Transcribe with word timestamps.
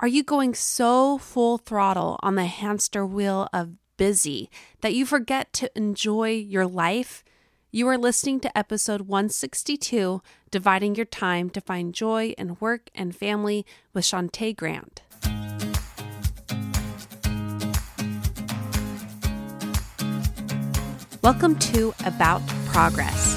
Are 0.00 0.06
you 0.06 0.22
going 0.22 0.54
so 0.54 1.18
full 1.18 1.58
throttle 1.58 2.20
on 2.22 2.36
the 2.36 2.46
hamster 2.46 3.04
wheel 3.04 3.48
of 3.52 3.72
busy 3.96 4.48
that 4.80 4.94
you 4.94 5.04
forget 5.04 5.52
to 5.54 5.76
enjoy 5.76 6.30
your 6.30 6.68
life? 6.68 7.24
You 7.72 7.88
are 7.88 7.98
listening 7.98 8.38
to 8.40 8.56
episode 8.56 9.00
162 9.08 10.22
Dividing 10.52 10.94
Your 10.94 11.04
Time 11.04 11.50
to 11.50 11.60
Find 11.60 11.92
Joy 11.92 12.32
in 12.38 12.56
Work 12.60 12.90
and 12.94 13.16
Family 13.16 13.66
with 13.92 14.04
Shantae 14.04 14.54
Grant. 14.54 15.02
Welcome 21.22 21.58
to 21.58 21.92
About 22.06 22.46
Progress. 22.66 23.34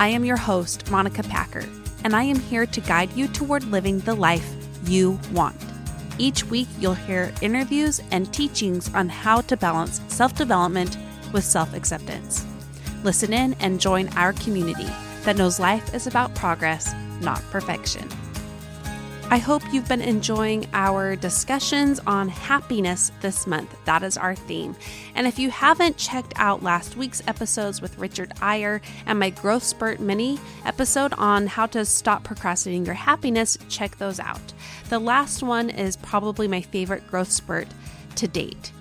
I 0.00 0.08
am 0.08 0.24
your 0.24 0.38
host, 0.38 0.90
Monica 0.90 1.22
Packer, 1.22 1.68
and 2.02 2.16
I 2.16 2.22
am 2.22 2.40
here 2.40 2.64
to 2.64 2.80
guide 2.80 3.12
you 3.12 3.28
toward 3.28 3.64
living 3.64 3.98
the 3.98 4.14
life 4.14 4.56
you 4.84 5.18
want. 5.32 5.56
Each 6.18 6.44
week, 6.44 6.68
you'll 6.78 6.94
hear 6.94 7.32
interviews 7.40 8.00
and 8.10 8.32
teachings 8.32 8.92
on 8.94 9.08
how 9.08 9.40
to 9.42 9.56
balance 9.56 10.00
self 10.08 10.34
development 10.34 10.98
with 11.32 11.44
self 11.44 11.74
acceptance. 11.74 12.44
Listen 13.02 13.32
in 13.32 13.54
and 13.60 13.80
join 13.80 14.08
our 14.16 14.32
community 14.34 14.88
that 15.24 15.36
knows 15.36 15.60
life 15.60 15.94
is 15.94 16.06
about 16.06 16.34
progress, 16.34 16.94
not 17.20 17.42
perfection. 17.50 18.08
I 19.32 19.38
hope 19.38 19.62
you've 19.72 19.86
been 19.86 20.02
enjoying 20.02 20.66
our 20.72 21.14
discussions 21.14 22.00
on 22.04 22.28
happiness 22.28 23.12
this 23.20 23.46
month. 23.46 23.72
That 23.84 24.02
is 24.02 24.16
our 24.16 24.34
theme. 24.34 24.74
And 25.14 25.24
if 25.24 25.38
you 25.38 25.52
haven't 25.52 25.96
checked 25.96 26.32
out 26.34 26.64
last 26.64 26.96
week's 26.96 27.22
episodes 27.28 27.80
with 27.80 27.96
Richard 27.96 28.32
Iyer 28.42 28.80
and 29.06 29.20
my 29.20 29.30
Growth 29.30 29.62
Spurt 29.62 30.00
mini 30.00 30.40
episode 30.66 31.12
on 31.12 31.46
how 31.46 31.66
to 31.66 31.84
stop 31.84 32.24
procrastinating 32.24 32.84
your 32.84 32.96
happiness, 32.96 33.56
check 33.68 33.98
those 33.98 34.18
out. 34.18 34.52
The 34.88 34.98
last 34.98 35.44
one 35.44 35.70
is 35.70 35.94
probably 35.94 36.48
my 36.48 36.62
favorite 36.62 37.06
growth 37.06 37.30
spurt 37.30 37.68
to 38.16 38.26
date. 38.26 38.72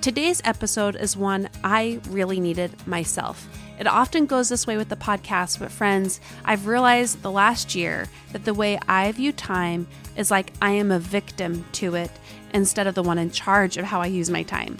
Today's 0.00 0.40
episode 0.44 0.94
is 0.94 1.16
one 1.16 1.48
I 1.64 1.98
really 2.10 2.38
needed 2.38 2.70
myself. 2.86 3.48
It 3.78 3.86
often 3.86 4.26
goes 4.26 4.48
this 4.48 4.66
way 4.66 4.76
with 4.76 4.88
the 4.88 4.96
podcast, 4.96 5.60
but 5.60 5.70
friends, 5.70 6.20
I've 6.44 6.66
realized 6.66 7.22
the 7.22 7.30
last 7.30 7.74
year 7.74 8.06
that 8.32 8.44
the 8.44 8.54
way 8.54 8.78
I 8.88 9.12
view 9.12 9.32
time 9.32 9.86
is 10.16 10.30
like 10.30 10.52
I 10.60 10.72
am 10.72 10.90
a 10.90 10.98
victim 10.98 11.64
to 11.72 11.94
it 11.94 12.10
instead 12.52 12.88
of 12.88 12.96
the 12.96 13.04
one 13.04 13.18
in 13.18 13.30
charge 13.30 13.76
of 13.76 13.84
how 13.84 14.00
I 14.00 14.06
use 14.06 14.30
my 14.30 14.42
time. 14.42 14.78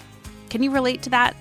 Can 0.49 0.63
you 0.63 0.71
relate 0.71 1.01
to 1.03 1.09
that? 1.11 1.35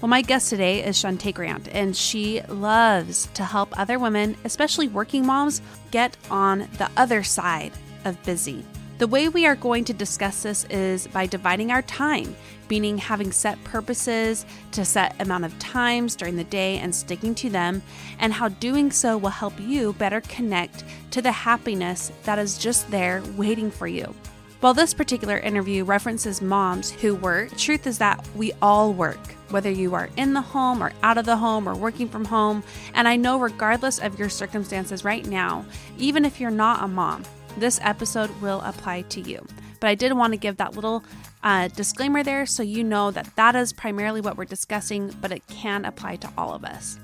Well, 0.00 0.08
my 0.08 0.22
guest 0.22 0.50
today 0.50 0.84
is 0.84 0.96
Shantae 0.96 1.34
Grant, 1.34 1.68
and 1.68 1.96
she 1.96 2.40
loves 2.42 3.28
to 3.34 3.44
help 3.44 3.78
other 3.78 3.98
women, 3.98 4.36
especially 4.44 4.88
working 4.88 5.26
moms, 5.26 5.60
get 5.90 6.16
on 6.30 6.68
the 6.78 6.90
other 6.96 7.22
side 7.22 7.72
of 8.04 8.20
busy. 8.24 8.64
The 8.98 9.06
way 9.06 9.28
we 9.28 9.46
are 9.46 9.56
going 9.56 9.84
to 9.84 9.92
discuss 9.92 10.42
this 10.42 10.64
is 10.64 11.06
by 11.08 11.26
dividing 11.26 11.70
our 11.70 11.82
time, 11.82 12.34
meaning 12.68 12.98
having 12.98 13.32
set 13.32 13.62
purposes 13.64 14.46
to 14.72 14.84
set 14.84 15.20
amount 15.20 15.44
of 15.44 15.58
times 15.58 16.16
during 16.16 16.36
the 16.36 16.44
day 16.44 16.78
and 16.78 16.94
sticking 16.94 17.34
to 17.36 17.50
them, 17.50 17.82
and 18.18 18.32
how 18.32 18.48
doing 18.48 18.90
so 18.90 19.16
will 19.16 19.30
help 19.30 19.58
you 19.60 19.92
better 19.94 20.20
connect 20.22 20.84
to 21.10 21.22
the 21.22 21.32
happiness 21.32 22.12
that 22.24 22.38
is 22.38 22.58
just 22.58 22.90
there 22.90 23.22
waiting 23.36 23.70
for 23.70 23.86
you. 23.86 24.14
While 24.60 24.74
this 24.74 24.92
particular 24.92 25.38
interview 25.38 25.84
references 25.84 26.42
moms 26.42 26.90
who 26.90 27.14
work, 27.14 27.56
truth 27.56 27.86
is 27.86 27.98
that 27.98 28.26
we 28.34 28.52
all 28.60 28.92
work, 28.92 29.20
whether 29.50 29.70
you 29.70 29.94
are 29.94 30.10
in 30.16 30.32
the 30.32 30.40
home 30.40 30.82
or 30.82 30.92
out 31.04 31.16
of 31.16 31.26
the 31.26 31.36
home 31.36 31.68
or 31.68 31.76
working 31.76 32.08
from 32.08 32.24
home. 32.24 32.64
And 32.94 33.06
I 33.06 33.14
know, 33.14 33.38
regardless 33.38 34.00
of 34.00 34.18
your 34.18 34.28
circumstances 34.28 35.04
right 35.04 35.24
now, 35.24 35.64
even 35.96 36.24
if 36.24 36.40
you're 36.40 36.50
not 36.50 36.82
a 36.82 36.88
mom, 36.88 37.22
this 37.56 37.78
episode 37.84 38.30
will 38.40 38.60
apply 38.62 39.02
to 39.02 39.20
you. 39.20 39.46
But 39.78 39.90
I 39.90 39.94
did 39.94 40.12
want 40.12 40.32
to 40.32 40.36
give 40.36 40.56
that 40.56 40.74
little 40.74 41.04
uh, 41.42 41.68
disclaimer 41.68 42.22
there 42.22 42.46
so 42.46 42.62
you 42.62 42.82
know 42.84 43.10
that 43.10 43.34
that 43.36 43.54
is 43.54 43.72
primarily 43.72 44.20
what 44.20 44.36
we're 44.36 44.44
discussing, 44.44 45.14
but 45.20 45.32
it 45.32 45.46
can 45.46 45.84
apply 45.84 46.16
to 46.16 46.32
all 46.36 46.54
of 46.54 46.64
us. 46.64 46.98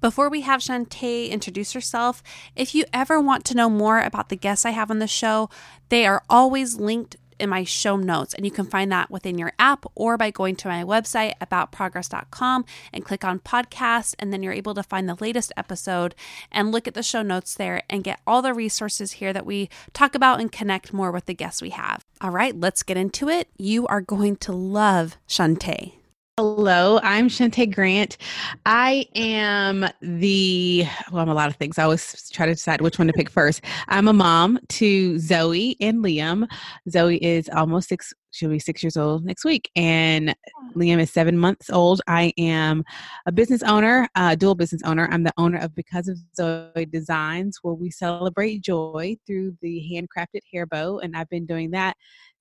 Before 0.00 0.28
we 0.28 0.42
have 0.42 0.60
Shantae 0.60 1.30
introduce 1.30 1.72
herself, 1.72 2.22
if 2.54 2.74
you 2.74 2.84
ever 2.92 3.20
want 3.20 3.44
to 3.46 3.56
know 3.56 3.70
more 3.70 4.00
about 4.00 4.28
the 4.28 4.36
guests 4.36 4.64
I 4.64 4.70
have 4.70 4.90
on 4.90 4.98
the 4.98 5.06
show, 5.06 5.50
they 5.88 6.06
are 6.06 6.22
always 6.28 6.76
linked 6.76 7.16
in 7.38 7.50
my 7.50 7.64
show 7.64 7.96
notes. 7.96 8.34
And 8.34 8.44
you 8.44 8.50
can 8.50 8.66
find 8.66 8.90
that 8.92 9.10
within 9.10 9.36
your 9.36 9.52
app 9.58 9.84
or 9.94 10.16
by 10.16 10.30
going 10.30 10.56
to 10.56 10.68
my 10.68 10.84
website 10.84 11.34
aboutprogress.com 11.40 12.64
and 12.92 13.04
click 13.04 13.24
on 13.24 13.40
podcast. 13.40 14.14
And 14.18 14.32
then 14.32 14.42
you're 14.42 14.52
able 14.52 14.74
to 14.74 14.82
find 14.82 15.08
the 15.08 15.16
latest 15.20 15.52
episode 15.56 16.14
and 16.50 16.72
look 16.72 16.88
at 16.88 16.94
the 16.94 17.02
show 17.02 17.22
notes 17.22 17.54
there 17.54 17.82
and 17.90 18.04
get 18.04 18.20
all 18.26 18.42
the 18.42 18.54
resources 18.54 19.12
here 19.12 19.32
that 19.32 19.46
we 19.46 19.68
talk 19.92 20.14
about 20.14 20.40
and 20.40 20.50
connect 20.50 20.92
more 20.92 21.10
with 21.10 21.26
the 21.26 21.34
guests 21.34 21.60
we 21.60 21.70
have. 21.70 22.05
All 22.20 22.30
right, 22.30 22.58
let's 22.58 22.82
get 22.82 22.96
into 22.96 23.28
it. 23.28 23.48
You 23.58 23.86
are 23.88 24.00
going 24.00 24.36
to 24.36 24.52
love 24.52 25.18
Shantae. 25.28 25.92
Hello, 26.38 27.00
I'm 27.02 27.30
Shantae 27.30 27.74
Grant. 27.74 28.18
I 28.66 29.06
am 29.14 29.86
the, 30.02 30.84
well, 31.10 31.22
I'm 31.22 31.30
a 31.30 31.34
lot 31.34 31.48
of 31.48 31.56
things. 31.56 31.78
I 31.78 31.84
always 31.84 32.28
try 32.28 32.44
to 32.44 32.52
decide 32.52 32.82
which 32.82 32.98
one 32.98 33.06
to 33.06 33.14
pick 33.14 33.30
first. 33.30 33.62
I'm 33.88 34.06
a 34.06 34.12
mom 34.12 34.58
to 34.68 35.18
Zoe 35.18 35.78
and 35.80 36.04
Liam. 36.04 36.46
Zoe 36.90 37.16
is 37.24 37.48
almost 37.48 37.88
six, 37.88 38.12
she'll 38.32 38.50
be 38.50 38.58
six 38.58 38.82
years 38.82 38.98
old 38.98 39.24
next 39.24 39.46
week, 39.46 39.70
and 39.76 40.36
Liam 40.74 41.00
is 41.00 41.10
seven 41.10 41.38
months 41.38 41.70
old. 41.70 42.02
I 42.06 42.34
am 42.36 42.84
a 43.24 43.32
business 43.32 43.62
owner, 43.62 44.06
a 44.14 44.36
dual 44.36 44.56
business 44.56 44.82
owner. 44.84 45.08
I'm 45.10 45.22
the 45.22 45.32
owner 45.38 45.56
of 45.56 45.74
Because 45.74 46.06
of 46.06 46.18
Zoe 46.36 46.84
Designs, 46.84 47.60
where 47.62 47.72
we 47.72 47.90
celebrate 47.90 48.60
joy 48.60 49.16
through 49.26 49.56
the 49.62 49.82
handcrafted 49.90 50.42
hair 50.52 50.66
bow, 50.66 50.98
and 50.98 51.16
I've 51.16 51.30
been 51.30 51.46
doing 51.46 51.70
that 51.70 51.96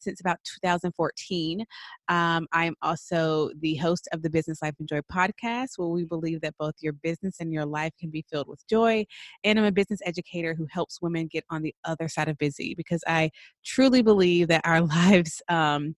since 0.05 0.21
about 0.21 0.37
2014. 0.61 1.65
Um, 2.07 2.47
I'm 2.53 2.75
also 2.81 3.49
the 3.59 3.75
host 3.75 4.07
of 4.13 4.21
the 4.21 4.29
Business 4.29 4.61
Life 4.61 4.75
and 4.79 4.87
Joy 4.87 5.01
podcast, 5.11 5.77
where 5.77 5.89
we 5.89 6.05
believe 6.05 6.41
that 6.41 6.55
both 6.57 6.75
your 6.79 6.93
business 6.93 7.37
and 7.39 7.51
your 7.51 7.65
life 7.65 7.91
can 7.99 8.09
be 8.09 8.23
filled 8.31 8.47
with 8.47 8.65
joy. 8.67 9.05
And 9.43 9.59
I'm 9.59 9.65
a 9.65 9.71
business 9.71 9.99
educator 10.05 10.53
who 10.53 10.67
helps 10.71 11.01
women 11.01 11.27
get 11.27 11.43
on 11.49 11.61
the 11.63 11.75
other 11.83 12.07
side 12.07 12.29
of 12.29 12.37
busy 12.37 12.75
because 12.75 13.03
I 13.07 13.31
truly 13.65 14.01
believe 14.01 14.47
that 14.47 14.61
our 14.63 14.81
lives 14.95 15.41
um, 15.49 15.95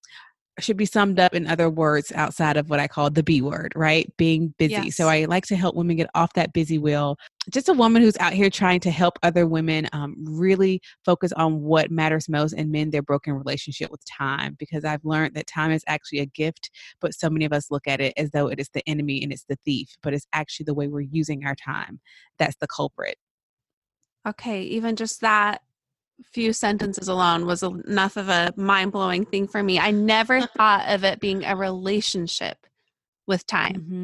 should 0.59 0.77
be 0.77 0.85
summed 0.85 1.19
up 1.19 1.33
in 1.33 1.47
other 1.47 1.69
words 1.69 2.11
outside 2.13 2.57
of 2.57 2.69
what 2.69 2.79
I 2.79 2.87
call 2.87 3.09
the 3.09 3.23
B 3.23 3.41
word, 3.41 3.73
right? 3.75 4.11
Being 4.17 4.53
busy. 4.57 4.73
Yes. 4.73 4.95
So 4.95 5.07
I 5.07 5.25
like 5.25 5.45
to 5.47 5.55
help 5.55 5.75
women 5.75 5.97
get 5.97 6.09
off 6.15 6.33
that 6.33 6.53
busy 6.53 6.77
wheel. 6.77 7.17
Just 7.51 7.69
a 7.69 7.73
woman 7.73 8.01
who's 8.01 8.17
out 8.17 8.33
here 8.33 8.49
trying 8.49 8.79
to 8.81 8.91
help 8.91 9.19
other 9.23 9.45
women 9.45 9.87
um, 9.93 10.15
really 10.25 10.81
focus 11.05 11.31
on 11.33 11.61
what 11.61 11.91
matters 11.91 12.27
most 12.27 12.53
and 12.53 12.71
mend 12.71 12.91
their 12.91 13.01
broken 13.01 13.33
relationship 13.33 13.91
with 13.91 14.01
time. 14.05 14.55
Because 14.57 14.83
I've 14.83 15.05
learned 15.05 15.35
that 15.35 15.47
time 15.47 15.71
is 15.71 15.83
actually 15.87 16.19
a 16.19 16.25
gift, 16.25 16.71
but 16.99 17.13
so 17.13 17.29
many 17.29 17.45
of 17.45 17.53
us 17.53 17.71
look 17.71 17.87
at 17.87 18.01
it 18.01 18.13
as 18.17 18.31
though 18.31 18.47
it 18.47 18.59
is 18.59 18.69
the 18.73 18.87
enemy 18.87 19.21
and 19.23 19.31
it's 19.31 19.45
the 19.47 19.57
thief, 19.63 19.95
but 20.01 20.13
it's 20.13 20.27
actually 20.33 20.65
the 20.65 20.73
way 20.73 20.87
we're 20.87 21.01
using 21.01 21.45
our 21.45 21.55
time 21.55 21.99
that's 22.37 22.57
the 22.57 22.67
culprit. 22.67 23.17
Okay, 24.27 24.61
even 24.63 24.95
just 24.95 25.21
that 25.21 25.61
few 26.31 26.53
sentences 26.53 27.07
alone 27.07 27.45
was 27.45 27.63
enough 27.63 28.17
of 28.17 28.29
a 28.29 28.53
mind 28.55 28.91
blowing 28.91 29.25
thing 29.25 29.47
for 29.47 29.61
me. 29.63 29.79
I 29.79 29.91
never 29.91 30.41
thought 30.57 30.87
of 30.87 31.03
it 31.03 31.19
being 31.19 31.45
a 31.45 31.55
relationship 31.55 32.57
with 33.27 33.45
time. 33.45 33.75
Mm-hmm. 33.75 34.03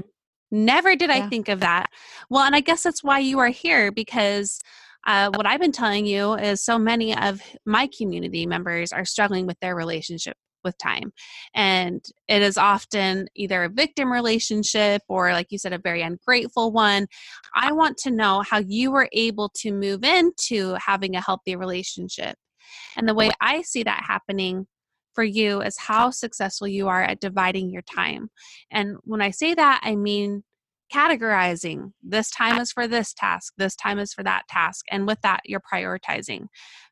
Never 0.51 0.95
did 0.95 1.09
yeah. 1.09 1.17
I 1.17 1.29
think 1.29 1.49
of 1.49 1.61
that. 1.61 1.87
Well, 2.29 2.43
and 2.43 2.55
I 2.55 2.59
guess 2.59 2.83
that's 2.83 3.03
why 3.03 3.19
you 3.19 3.39
are 3.39 3.47
here 3.47 3.91
because 3.91 4.59
uh, 5.05 5.31
what 5.33 5.45
I've 5.45 5.59
been 5.59 5.71
telling 5.71 6.05
you 6.05 6.33
is 6.33 6.63
so 6.63 6.77
many 6.77 7.17
of 7.17 7.41
my 7.65 7.89
community 7.97 8.45
members 8.45 8.91
are 8.91 9.05
struggling 9.05 9.47
with 9.47 9.59
their 9.59 9.75
relationship 9.75 10.37
with 10.63 10.77
time. 10.77 11.11
And 11.53 12.03
it 12.27 12.41
is 12.41 12.57
often 12.57 13.27
either 13.35 13.63
a 13.63 13.69
victim 13.69 14.11
relationship 14.11 15.01
or, 15.07 15.31
like 15.31 15.47
you 15.49 15.57
said, 15.57 15.73
a 15.73 15.77
very 15.77 16.01
ungrateful 16.01 16.71
one. 16.71 17.07
I 17.55 17.71
want 17.71 17.97
to 17.99 18.11
know 18.11 18.41
how 18.41 18.59
you 18.59 18.91
were 18.91 19.09
able 19.11 19.49
to 19.57 19.71
move 19.71 20.03
into 20.03 20.75
having 20.75 21.15
a 21.15 21.21
healthy 21.21 21.55
relationship. 21.55 22.35
And 22.95 23.07
the 23.07 23.13
way 23.13 23.31
I 23.41 23.61
see 23.61 23.83
that 23.83 24.03
happening 24.07 24.67
for 25.13 25.23
you 25.23 25.61
is 25.61 25.77
how 25.77 26.09
successful 26.09 26.67
you 26.67 26.87
are 26.87 27.03
at 27.03 27.19
dividing 27.19 27.69
your 27.69 27.83
time. 27.83 28.29
And 28.71 28.97
when 29.03 29.21
I 29.21 29.31
say 29.31 29.53
that, 29.53 29.81
I 29.83 29.95
mean 29.95 30.43
categorizing 30.93 31.91
this 32.03 32.29
time 32.29 32.59
is 32.59 32.71
for 32.71 32.87
this 32.87 33.13
task, 33.13 33.53
this 33.57 33.75
time 33.75 33.99
is 33.99 34.13
for 34.13 34.23
that 34.23 34.43
task. 34.47 34.85
And 34.91 35.07
with 35.07 35.19
that, 35.21 35.41
you're 35.45 35.61
prioritizing. 35.61 36.47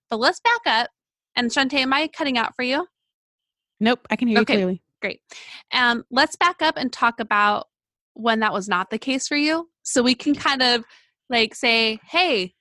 But 0.10 0.20
let's 0.20 0.40
back 0.40 0.62
up. 0.66 0.90
And 1.36 1.50
Shantae, 1.50 1.80
am 1.80 1.94
I 1.94 2.08
cutting 2.08 2.38
out 2.38 2.56
for 2.56 2.64
you? 2.64 2.88
Nope, 3.82 4.08
I 4.10 4.16
can 4.16 4.28
hear 4.30 4.40
Okay. 4.40 4.54
you 4.54 4.58
clearly. 4.60 4.82
Great. 5.02 5.22
Um, 5.74 6.06
let's 6.12 6.36
back 6.38 6.62
up 6.62 6.76
and 6.78 6.94
talk 6.94 7.20
about 7.20 7.68
when 8.14 8.40
that 8.42 8.54
was 8.54 8.70
not 8.70 8.92
the 8.92 9.00
case 9.00 9.28
for 9.28 9.36
you. 9.36 9.70
So 9.82 10.04
we 10.04 10.14
can 10.16 10.36
kind 10.36 10.62
of 10.62 10.86
like 11.30 11.56
say, 11.56 12.00
hey, 12.08 12.54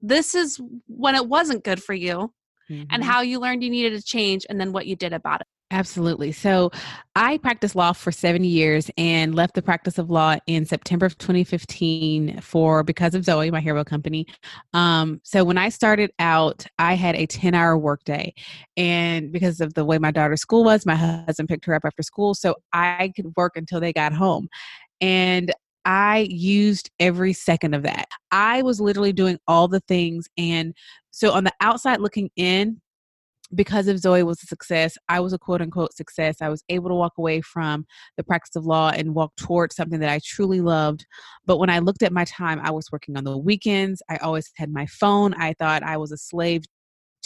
this 0.00 0.34
is 0.34 0.60
when 0.86 1.16
it 1.16 1.28
wasn't 1.28 1.64
good 1.64 1.82
for 1.82 1.94
you 1.94 2.32
and 2.68 3.02
Mhm. 3.02 3.06
how 3.06 3.20
you 3.22 3.40
learned 3.40 3.64
you 3.64 3.70
needed 3.70 3.98
to 3.98 4.02
change 4.04 4.46
and 4.48 4.60
then 4.60 4.72
what 4.72 4.86
you 4.86 4.94
did 4.94 5.12
about 5.12 5.40
it. 5.40 5.46
Absolutely. 5.72 6.30
So 6.30 6.70
I 7.16 7.38
practiced 7.38 7.74
law 7.74 7.92
for 7.92 8.12
seven 8.12 8.44
years 8.44 8.88
and 8.96 9.34
left 9.34 9.54
the 9.54 9.62
practice 9.62 9.98
of 9.98 10.10
law 10.10 10.36
in 10.46 10.64
September 10.64 11.06
of 11.06 11.18
2015 11.18 12.40
for 12.40 12.84
because 12.84 13.16
of 13.16 13.24
Zoe, 13.24 13.50
my 13.50 13.60
hero 13.60 13.82
company. 13.82 14.26
Um, 14.74 15.20
so 15.24 15.42
when 15.42 15.58
I 15.58 15.70
started 15.70 16.12
out, 16.20 16.64
I 16.78 16.94
had 16.94 17.16
a 17.16 17.26
10 17.26 17.54
hour 17.54 17.76
workday. 17.76 18.32
And 18.76 19.32
because 19.32 19.60
of 19.60 19.74
the 19.74 19.84
way 19.84 19.98
my 19.98 20.12
daughter's 20.12 20.40
school 20.40 20.62
was, 20.62 20.86
my 20.86 20.94
husband 20.94 21.48
picked 21.48 21.64
her 21.64 21.74
up 21.74 21.82
after 21.84 22.02
school. 22.04 22.34
So 22.34 22.54
I 22.72 23.12
could 23.16 23.32
work 23.36 23.56
until 23.56 23.80
they 23.80 23.92
got 23.92 24.12
home. 24.12 24.48
And 25.00 25.52
I 25.84 26.28
used 26.30 26.90
every 27.00 27.32
second 27.32 27.74
of 27.74 27.82
that. 27.82 28.06
I 28.30 28.62
was 28.62 28.80
literally 28.80 29.12
doing 29.12 29.38
all 29.48 29.66
the 29.66 29.80
things. 29.88 30.28
And 30.38 30.74
so 31.10 31.32
on 31.32 31.42
the 31.42 31.52
outside 31.60 32.00
looking 32.00 32.30
in, 32.36 32.80
because 33.54 33.88
if 33.88 33.98
Zoe 33.98 34.22
was 34.22 34.42
a 34.42 34.46
success, 34.46 34.96
I 35.08 35.20
was 35.20 35.32
a 35.32 35.38
quote 35.38 35.62
unquote 35.62 35.94
success. 35.94 36.36
I 36.40 36.48
was 36.48 36.64
able 36.68 36.88
to 36.88 36.94
walk 36.94 37.14
away 37.18 37.40
from 37.40 37.86
the 38.16 38.24
practice 38.24 38.56
of 38.56 38.66
law 38.66 38.90
and 38.90 39.14
walk 39.14 39.32
towards 39.36 39.76
something 39.76 40.00
that 40.00 40.10
I 40.10 40.20
truly 40.24 40.60
loved. 40.60 41.06
But 41.46 41.58
when 41.58 41.70
I 41.70 41.78
looked 41.78 42.02
at 42.02 42.12
my 42.12 42.24
time, 42.24 42.60
I 42.62 42.70
was 42.70 42.90
working 42.90 43.16
on 43.16 43.24
the 43.24 43.38
weekends. 43.38 44.02
I 44.10 44.16
always 44.16 44.50
had 44.56 44.70
my 44.72 44.86
phone. 44.86 45.34
I 45.34 45.54
thought 45.54 45.82
I 45.82 45.96
was 45.96 46.12
a 46.12 46.16
slave 46.18 46.62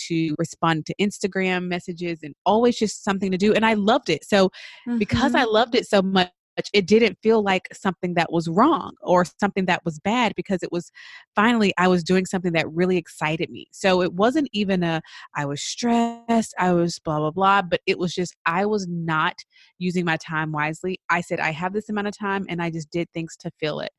to 0.08 0.34
respond 0.38 0.86
to 0.86 0.94
Instagram 1.00 1.68
messages 1.68 2.20
and 2.22 2.34
always 2.46 2.78
just 2.78 3.04
something 3.04 3.30
to 3.30 3.36
do. 3.36 3.52
And 3.52 3.66
I 3.66 3.74
loved 3.74 4.08
it. 4.08 4.24
So 4.24 4.50
because 4.98 5.34
I 5.34 5.44
Mhm. 5.44 5.52
loved 5.52 5.74
it 5.74 5.86
so 5.86 6.00
much, 6.00 6.30
it 6.74 6.86
didn't 6.86 7.18
feel 7.22 7.42
like 7.42 7.68
something 7.72 8.14
that 8.14 8.32
was 8.32 8.48
wrong 8.48 8.92
or 9.02 9.24
something 9.40 9.66
that 9.66 9.84
was 9.84 9.98
bad 10.00 10.34
because 10.36 10.62
it 10.62 10.72
was 10.72 10.90
finally 11.34 11.72
I 11.78 11.88
was 11.88 12.04
doing 12.04 12.26
something 12.26 12.52
that 12.52 12.70
really 12.70 12.96
excited 12.96 13.50
me. 13.50 13.66
So 13.72 14.02
it 14.02 14.12
wasn't 14.12 14.48
even 14.52 14.82
a 14.82 15.00
I 15.36 15.46
was 15.46 15.62
stressed, 15.62 16.54
I 16.58 16.72
was 16.72 16.98
blah 16.98 17.18
blah 17.18 17.30
blah, 17.30 17.62
but 17.62 17.80
it 17.86 17.98
was 17.98 18.14
just 18.14 18.36
I 18.46 18.66
was 18.66 18.86
not 18.88 19.36
using 19.78 20.04
my 20.04 20.16
time 20.16 20.52
wisely. 20.52 21.00
I 21.08 21.20
said 21.20 21.40
I 21.40 21.50
have 21.50 21.72
this 21.72 21.88
amount 21.88 22.08
of 22.08 22.18
time 22.18 22.46
and 22.48 22.62
I 22.62 22.70
just 22.70 22.90
did 22.90 23.08
things 23.12 23.36
to 23.40 23.50
fill 23.60 23.80
it. 23.80 23.92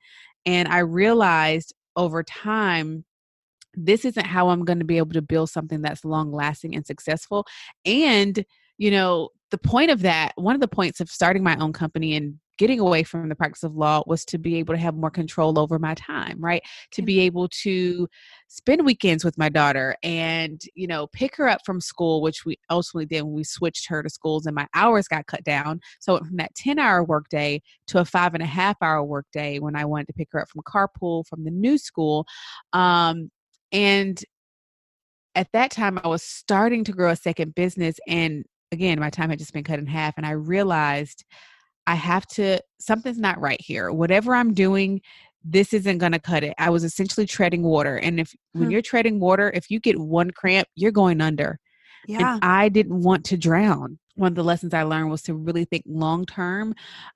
And 0.45 0.67
I 0.67 0.79
realized 0.79 1.73
over 1.95 2.23
time 2.23 3.05
this 3.73 4.05
isn't 4.05 4.25
how 4.25 4.49
I'm 4.49 4.65
going 4.65 4.79
to 4.79 4.85
be 4.85 4.97
able 4.97 5.13
to 5.13 5.21
build 5.21 5.49
something 5.49 5.81
that's 5.81 6.03
long 6.03 6.31
lasting 6.31 6.75
and 6.75 6.85
successful. 6.85 7.45
And, 7.85 8.43
you 8.77 8.91
know, 8.91 9.29
the 9.51 9.57
point 9.57 9.91
of 9.91 10.01
that, 10.01 10.31
one 10.35 10.55
of 10.55 10.61
the 10.61 10.67
points 10.67 10.99
of 10.99 11.09
starting 11.09 11.43
my 11.43 11.55
own 11.57 11.73
company 11.73 12.15
and 12.15 12.39
getting 12.57 12.79
away 12.79 13.01
from 13.01 13.27
the 13.27 13.35
practice 13.35 13.63
of 13.63 13.75
law 13.75 14.03
was 14.05 14.23
to 14.23 14.37
be 14.37 14.57
able 14.57 14.73
to 14.73 14.79
have 14.79 14.95
more 14.95 15.09
control 15.09 15.57
over 15.57 15.79
my 15.79 15.95
time, 15.95 16.37
right? 16.39 16.61
To 16.91 17.01
be 17.01 17.19
able 17.21 17.49
to 17.63 18.07
spend 18.47 18.85
weekends 18.85 19.25
with 19.25 19.37
my 19.37 19.49
daughter 19.49 19.95
and, 20.03 20.61
you 20.75 20.85
know, 20.85 21.07
pick 21.07 21.35
her 21.37 21.49
up 21.49 21.61
from 21.65 21.81
school, 21.81 22.21
which 22.21 22.45
we 22.45 22.57
ultimately 22.69 23.07
did 23.07 23.23
when 23.23 23.33
we 23.33 23.43
switched 23.43 23.87
her 23.87 24.03
to 24.03 24.09
schools 24.09 24.45
and 24.45 24.55
my 24.55 24.67
hours 24.75 25.07
got 25.07 25.25
cut 25.25 25.43
down. 25.43 25.79
So 25.99 26.19
from 26.19 26.37
that 26.37 26.53
10 26.55 26.77
hour 26.77 27.03
workday 27.03 27.61
to 27.87 27.99
a 27.99 28.05
five 28.05 28.35
and 28.35 28.43
a 28.43 28.47
half 28.47 28.77
hour 28.81 29.03
workday 29.03 29.57
when 29.57 29.75
I 29.75 29.85
wanted 29.85 30.07
to 30.07 30.13
pick 30.13 30.29
her 30.31 30.41
up 30.41 30.49
from 30.49 30.61
carpool 30.61 31.25
from 31.25 31.43
the 31.43 31.51
new 31.51 31.77
school. 31.79 32.27
Um, 32.73 33.31
and 33.71 34.23
at 35.33 35.51
that 35.53 35.71
time, 35.71 35.99
I 36.03 36.07
was 36.07 36.23
starting 36.23 36.83
to 36.83 36.91
grow 36.91 37.09
a 37.09 37.15
second 37.15 37.55
business. 37.55 37.95
And 38.07 38.45
again, 38.71 38.99
my 38.99 39.09
time 39.09 39.29
had 39.29 39.39
just 39.39 39.53
been 39.53 39.63
cut 39.63 39.79
in 39.79 39.85
half. 39.85 40.13
And 40.17 40.25
I 40.25 40.31
realized 40.31 41.25
I 41.87 41.95
have 41.95 42.25
to, 42.27 42.59
something's 42.79 43.17
not 43.17 43.39
right 43.39 43.59
here. 43.59 43.91
Whatever 43.91 44.35
I'm 44.35 44.53
doing, 44.53 45.01
this 45.43 45.73
isn't 45.73 45.97
going 45.97 46.11
to 46.11 46.19
cut 46.19 46.43
it. 46.43 46.53
I 46.57 46.69
was 46.69 46.83
essentially 46.83 47.25
treading 47.25 47.63
water. 47.63 47.97
And 47.97 48.19
if, 48.19 48.33
when 48.53 48.65
Hmm. 48.65 48.71
you're 48.71 48.81
treading 48.81 49.19
water, 49.19 49.51
if 49.53 49.69
you 49.69 49.79
get 49.79 49.99
one 49.99 50.31
cramp, 50.31 50.67
you're 50.75 50.91
going 50.91 51.21
under. 51.21 51.59
Yeah. 52.07 52.35
And 52.35 52.43
I 52.43 52.69
didn't 52.69 53.01
want 53.01 53.25
to 53.25 53.37
drown. 53.37 53.99
One 54.15 54.31
of 54.31 54.35
the 54.35 54.43
lessons 54.43 54.73
I 54.73 54.83
learned 54.83 55.09
was 55.09 55.21
to 55.23 55.33
really 55.33 55.65
think 55.65 55.83
long 55.87 56.25
term. 56.25 56.75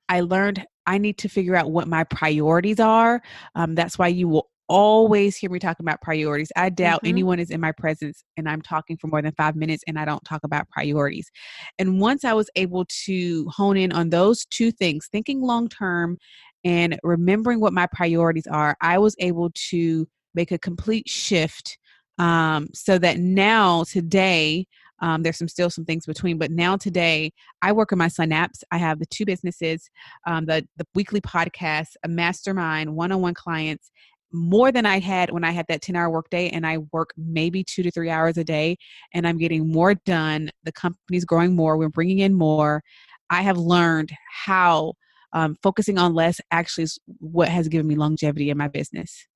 I 0.10 0.22
learned 0.22 0.66
I 0.88 0.98
need 0.98 1.18
to 1.20 1.30
figure 1.30 1.56
out 1.56 1.72
what 1.72 1.88
my 1.88 2.04
priorities 2.04 2.80
are. 2.80 3.22
Um, 3.56 3.76
that's 3.76 3.98
why 3.98 4.08
you 4.08 4.28
will 4.28 4.50
always 4.68 5.36
hear 5.36 5.50
me 5.50 5.60
talking 5.60 5.84
about 5.84 6.02
priorities. 6.02 6.52
I 6.56 6.70
doubt 6.70 7.04
Mhm. 7.04 7.10
anyone 7.10 7.40
is 7.40 7.52
in 7.52 7.62
my 7.62 7.72
presence 7.72 8.24
and 8.38 8.50
I'm 8.50 8.62
talking 8.62 8.98
for 8.98 9.08
more 9.08 9.22
than 9.22 9.34
five 9.34 9.56
minutes 9.56 9.84
and 9.88 10.00
I 10.00 10.06
don't 10.06 10.24
talk 10.24 10.44
about 10.44 10.70
priorities. 10.70 11.30
And 11.78 12.00
once 12.00 12.24
I 12.24 12.34
was 12.34 12.50
able 12.56 12.86
to 13.06 13.48
hone 13.50 13.78
in 13.78 13.92
on 13.92 14.10
those 14.10 14.46
two 14.46 14.72
things, 14.72 15.08
thinking 15.12 15.42
long 15.42 15.68
term 15.68 16.18
and 16.64 17.00
remembering 17.04 17.60
what 17.60 17.74
my 17.74 17.88
priorities 17.88 18.48
are, 18.48 18.76
I 18.82 18.98
was 18.98 19.16
able 19.20 19.52
to 19.70 20.08
make 20.34 20.52
a 20.52 20.58
complete 20.58 21.08
shift 21.08 21.78
um, 22.18 22.68
so 22.74 22.98
that 22.98 23.20
now 23.20 23.84
today 23.84 24.68
um, 25.02 25.24
there's 25.24 25.38
some 25.38 25.48
still 25.48 25.70
some 25.70 25.84
things 25.86 26.06
between 26.06 26.38
but 26.38 26.52
now 26.52 26.78
today 26.78 27.32
i 27.62 27.72
work 27.72 27.92
in 27.92 27.98
my 27.98 28.08
synapse 28.08 28.64
i 28.72 28.78
have 28.78 28.98
the 29.00 29.06
two 29.08 29.26
businesses 29.26 29.90
um, 30.26 30.46
the, 30.46 30.66
the 30.78 30.88
weekly 30.96 31.20
podcast 31.20 31.90
a 32.04 32.08
mastermind 32.08 32.96
one-on-one 32.96 33.34
clients 33.34 33.92
more 34.32 34.72
than 34.72 34.86
i 34.86 35.00
had 35.00 35.32
when 35.32 35.44
i 35.44 35.52
had 35.52 35.66
that 35.68 35.82
10 35.82 35.96
hour 35.96 36.10
workday 36.10 36.50
and 36.50 36.66
i 36.66 36.78
work 36.92 37.12
maybe 37.18 37.64
two 37.64 37.84
to 37.84 37.92
three 37.92 38.10
hours 38.10 38.38
a 38.38 38.44
day 38.44 38.76
and 39.14 39.28
i'm 39.28 39.38
getting 39.38 39.72
more 39.72 39.96
done 40.06 40.50
the 40.64 40.72
company's 40.72 41.26
growing 41.26 41.56
more 41.56 41.78
we're 41.78 41.90
bringing 41.90 42.20
in 42.20 42.34
more 42.34 42.82
i 43.30 43.42
have 43.42 43.58
learned 43.58 44.12
how 44.46 44.94
um, 45.34 45.58
focusing 45.62 45.98
on 45.98 46.14
less 46.14 46.40
actually 46.52 46.86
is 46.86 46.98
what 47.20 47.50
has 47.50 47.68
given 47.68 47.88
me 47.88 47.96
longevity 47.96 48.50
in 48.50 48.58
my 48.58 48.68
business 48.68 49.28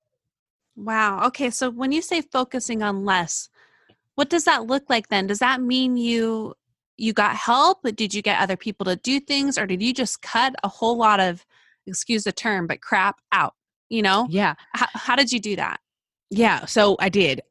Wow. 0.76 1.26
Okay. 1.26 1.50
So 1.50 1.70
when 1.70 1.92
you 1.92 2.00
say 2.00 2.22
focusing 2.22 2.82
on 2.82 3.04
less, 3.04 3.50
what 4.14 4.30
does 4.30 4.44
that 4.44 4.66
look 4.66 4.88
like 4.88 5.08
then? 5.08 5.26
Does 5.26 5.40
that 5.40 5.60
mean 5.60 5.96
you 5.96 6.54
you 6.96 7.12
got 7.12 7.36
help? 7.36 7.78
Did 7.94 8.12
you 8.14 8.22
get 8.22 8.40
other 8.40 8.56
people 8.56 8.84
to 8.86 8.96
do 8.96 9.20
things 9.20 9.58
or 9.58 9.66
did 9.66 9.82
you 9.82 9.92
just 9.94 10.22
cut 10.22 10.54
a 10.62 10.68
whole 10.68 10.96
lot 10.96 11.20
of 11.20 11.44
excuse 11.86 12.24
the 12.24 12.32
term, 12.32 12.66
but 12.66 12.82
crap 12.82 13.20
out? 13.32 13.54
You 13.90 14.02
know? 14.02 14.26
yeah 14.30 14.54
How, 14.72 14.86
how 14.94 15.16
did 15.16 15.30
you 15.32 15.40
do 15.40 15.56
that? 15.56 15.80
Yeah, 16.30 16.64
so 16.64 16.96
I 17.00 17.08
did. 17.08 17.42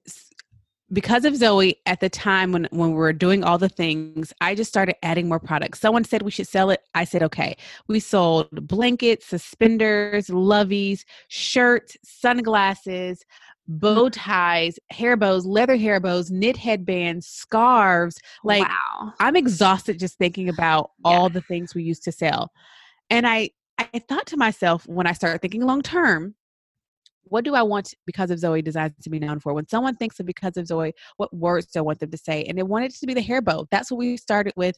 Because 0.91 1.25
of 1.25 1.35
Zoe, 1.35 1.75
at 1.85 1.99
the 1.99 2.09
time 2.09 2.51
when 2.51 2.67
when 2.71 2.89
we 2.89 2.95
were 2.95 3.13
doing 3.13 3.43
all 3.43 3.59
the 3.59 3.69
things, 3.69 4.33
I 4.41 4.55
just 4.55 4.69
started 4.69 4.95
adding 5.03 5.27
more 5.27 5.39
products. 5.39 5.79
Someone 5.79 6.03
said 6.03 6.23
we 6.23 6.31
should 6.31 6.47
sell 6.47 6.71
it. 6.71 6.81
I 6.95 7.03
said 7.03 7.21
okay. 7.23 7.57
We 7.87 7.99
sold 7.99 8.47
blankets, 8.67 9.27
suspenders, 9.27 10.29
loveys, 10.29 11.03
shirts, 11.27 11.95
sunglasses, 12.03 13.23
bow 13.67 14.05
mm-hmm. 14.05 14.19
ties, 14.19 14.79
hair 14.89 15.15
bows, 15.15 15.45
leather 15.45 15.75
hair 15.75 15.99
bows, 15.99 16.31
knit 16.31 16.57
headbands, 16.57 17.27
scarves. 17.27 18.19
Like 18.43 18.67
wow. 18.67 19.13
I'm 19.19 19.35
exhausted 19.35 19.99
just 19.99 20.17
thinking 20.17 20.49
about 20.49 20.91
all 21.05 21.29
the 21.29 21.41
things 21.41 21.75
we 21.75 21.83
used 21.83 22.03
to 22.05 22.11
sell. 22.11 22.51
And 23.11 23.27
I 23.27 23.51
thought 23.97 24.27
to 24.27 24.37
myself 24.37 24.85
when 24.87 25.07
I 25.07 25.13
started 25.13 25.41
thinking 25.41 25.63
long 25.65 25.81
term, 25.81 26.35
what 27.23 27.43
do 27.43 27.55
I 27.55 27.61
want 27.61 27.93
because 28.05 28.31
of 28.31 28.39
Zoe 28.39 28.61
designs 28.61 28.93
to 29.01 29.09
be 29.09 29.19
known 29.19 29.39
for? 29.39 29.53
When 29.53 29.67
someone 29.67 29.95
thinks 29.95 30.19
of 30.19 30.25
because 30.25 30.57
of 30.57 30.67
Zoe, 30.67 30.93
what 31.17 31.33
words 31.33 31.67
do 31.67 31.79
I 31.79 31.81
want 31.81 31.99
them 31.99 32.11
to 32.11 32.17
say? 32.17 32.43
And 32.43 32.57
they 32.57 32.63
wanted 32.63 32.91
to 32.91 33.05
be 33.07 33.13
the 33.13 33.21
hair 33.21 33.41
bow. 33.41 33.67
That's 33.71 33.91
what 33.91 33.97
we 33.97 34.17
started 34.17 34.53
with. 34.55 34.75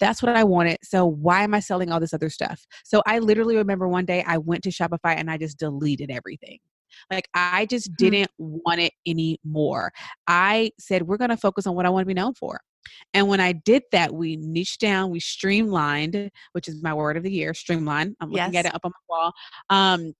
That's 0.00 0.22
what 0.22 0.36
I 0.36 0.44
wanted. 0.44 0.78
So 0.82 1.06
why 1.06 1.42
am 1.42 1.54
I 1.54 1.60
selling 1.60 1.90
all 1.90 2.00
this 2.00 2.14
other 2.14 2.30
stuff? 2.30 2.66
So 2.84 3.02
I 3.06 3.18
literally 3.20 3.56
remember 3.56 3.88
one 3.88 4.04
day 4.04 4.22
I 4.26 4.38
went 4.38 4.62
to 4.64 4.70
Shopify 4.70 5.16
and 5.16 5.30
I 5.30 5.38
just 5.38 5.58
deleted 5.58 6.10
everything. 6.10 6.58
Like 7.10 7.28
I 7.34 7.66
just 7.66 7.88
Hmm. 7.88 7.94
didn't 7.96 8.30
want 8.38 8.80
it 8.80 8.92
anymore. 9.06 9.92
I 10.26 10.72
said, 10.78 11.02
we're 11.02 11.16
going 11.16 11.30
to 11.30 11.36
focus 11.36 11.66
on 11.66 11.74
what 11.74 11.86
I 11.86 11.90
want 11.90 12.02
to 12.02 12.08
be 12.08 12.14
known 12.14 12.34
for. 12.34 12.60
And 13.14 13.28
when 13.28 13.40
I 13.40 13.52
did 13.52 13.82
that, 13.92 14.14
we 14.14 14.36
niched 14.36 14.80
down, 14.80 15.10
we 15.10 15.20
streamlined, 15.20 16.30
which 16.52 16.68
is 16.68 16.82
my 16.82 16.94
word 16.94 17.16
of 17.16 17.22
the 17.22 17.32
year, 17.32 17.54
streamline. 17.54 18.16
I'm 18.20 18.30
looking 18.30 18.56
at 18.56 18.66
it 18.66 18.74
up 18.74 18.82
on 18.84 18.92
my 18.92 19.16
wall. 19.16 19.32
Um, 19.70 20.14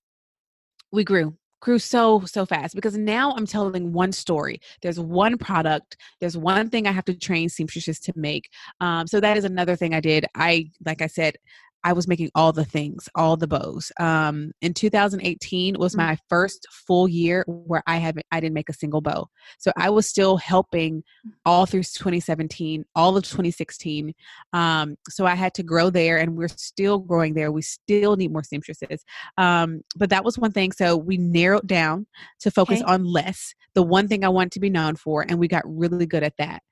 we 0.93 1.05
grew 1.05 1.37
grew 1.61 1.79
so 1.79 2.21
so 2.27 2.45
fast 2.45 2.75
because 2.75 2.99
now 2.99 3.33
i'm 3.37 3.47
telling 3.47 3.93
one 3.93 4.11
story 4.11 4.61
there's 4.83 4.99
one 4.99 5.39
product 5.39 5.97
there's 6.21 6.37
one 6.37 6.69
thing 6.69 6.89
i 6.89 6.93
have 6.93 7.05
to 7.05 7.15
train 7.15 7.49
seamstresses 7.49 8.01
to 8.01 8.13
make 8.17 8.51
um, 8.81 9.07
so 9.07 9.21
that 9.21 9.37
is 9.37 9.45
another 9.45 9.77
thing 9.77 9.95
i 9.95 10.01
did 10.01 10.27
i 10.35 10.69
like 10.85 11.01
i 11.01 11.07
said 11.07 11.37
i 11.85 11.93
was 11.93 12.07
making 12.09 12.31
all 12.35 12.53
the 12.53 12.65
things 12.65 13.09
all 13.15 13.37
the 13.37 13.47
bows 13.47 13.93
um, 14.01 14.53
in 14.61 14.75
2018 14.75 15.77
was 15.79 15.95
Mm. 15.95 15.99
my 15.99 16.19
first 16.29 16.67
full 16.71 17.09
year 17.09 17.45
where 17.47 17.83
i 17.87 17.97
haven't 17.97 18.27
i 18.31 18.41
didn't 18.41 18.55
make 18.55 18.69
a 18.69 18.73
single 18.75 19.01
bow 19.01 19.29
so 19.59 19.73
i 19.77 19.91
was 19.91 20.07
still 20.07 20.37
helping 20.37 21.03
all 21.45 21.67
through 21.67 21.83
2017 21.83 22.85
all 22.95 23.17
of 23.17 23.25
2016 23.25 24.13
um, 24.53 24.97
so 25.09 25.27
i 25.27 25.35
had 25.35 25.53
to 25.55 25.63
grow 25.63 25.91
there 25.91 26.19
and 26.19 26.37
we're 26.37 26.49
still 26.49 26.99
growing 26.99 27.35
there 27.35 27.51
we 27.53 27.63
still 27.63 28.17
need 28.17 28.33
more 28.33 28.43
seamstresses 28.45 29.05
um, 29.39 29.83
but 29.97 30.11
that 30.11 30.25
was 30.25 30.39
one 30.39 30.53
thing. 30.53 30.73
So 30.73 30.97
we 30.97 31.17
narrowed 31.17 31.67
down 31.67 32.07
to 32.41 32.51
focus 32.51 32.81
Okay. 32.83 32.93
on 32.93 33.05
less, 33.05 33.55
the 33.75 33.83
one 33.83 34.09
thing 34.09 34.25
I 34.25 34.29
wanted 34.29 34.53
to 34.53 34.61
be 34.61 34.71
known 34.71 34.97
for, 34.97 35.23
and 35.29 35.39
we 35.39 35.49
got 35.49 35.63
really 35.67 36.07
good 36.07 36.23
at 36.23 36.35
that. 36.39 36.63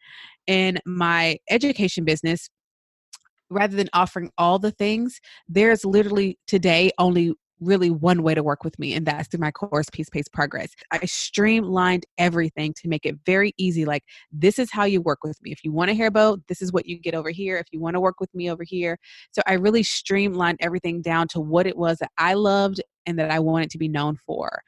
In 0.46 0.78
my 0.86 1.38
education 1.48 2.04
business, 2.04 2.48
rather 3.50 3.76
than 3.76 3.88
offering 3.92 4.30
all 4.38 4.58
the 4.58 4.70
things, 4.70 5.20
there's 5.48 5.84
literally 5.84 6.38
today 6.46 6.90
only 6.98 7.34
really 7.60 7.90
one 7.90 8.22
way 8.22 8.34
to 8.34 8.42
work 8.42 8.64
with 8.64 8.78
me, 8.78 8.94
and 8.94 9.06
that's 9.06 9.28
through 9.28 9.40
my 9.40 9.50
course, 9.50 9.86
Peace 9.92 10.08
Pace 10.08 10.28
Progress. 10.28 10.70
I 10.90 11.04
streamlined 11.04 12.06
everything 12.18 12.72
to 12.80 12.88
make 12.88 13.04
it 13.04 13.16
very 13.26 13.52
easy. 13.58 13.84
Like, 13.84 14.02
this 14.32 14.58
is 14.58 14.70
how 14.72 14.84
you 14.84 15.00
work 15.00 15.22
with 15.22 15.40
me. 15.42 15.52
If 15.52 15.64
you 15.64 15.72
want 15.72 15.88
to 15.88 15.94
hear 15.94 16.06
about, 16.06 16.40
this 16.48 16.62
is 16.62 16.72
what 16.72 16.86
you 16.86 16.98
get 16.98 17.14
over 17.14 17.30
here. 17.30 17.58
If 17.58 17.66
you 17.70 17.80
want 17.80 17.94
to 17.94 18.00
work 18.00 18.18
with 18.18 18.34
me 18.34 18.50
over 18.50 18.64
here. 18.64 18.98
So 19.32 19.42
I 19.46 19.54
really 19.54 19.82
streamlined 19.82 20.58
everything 20.60 21.02
down 21.02 21.28
to 21.28 21.40
what 21.40 21.66
it 21.66 21.76
was 21.76 21.98
that 21.98 22.10
I 22.16 22.34
loved 22.34 22.80
and 23.06 23.18
that 23.18 23.30
I 23.30 23.40
wanted 23.40 23.70
to 23.70 23.78
be 23.78 23.88
known 23.88 24.16
for 24.26 24.62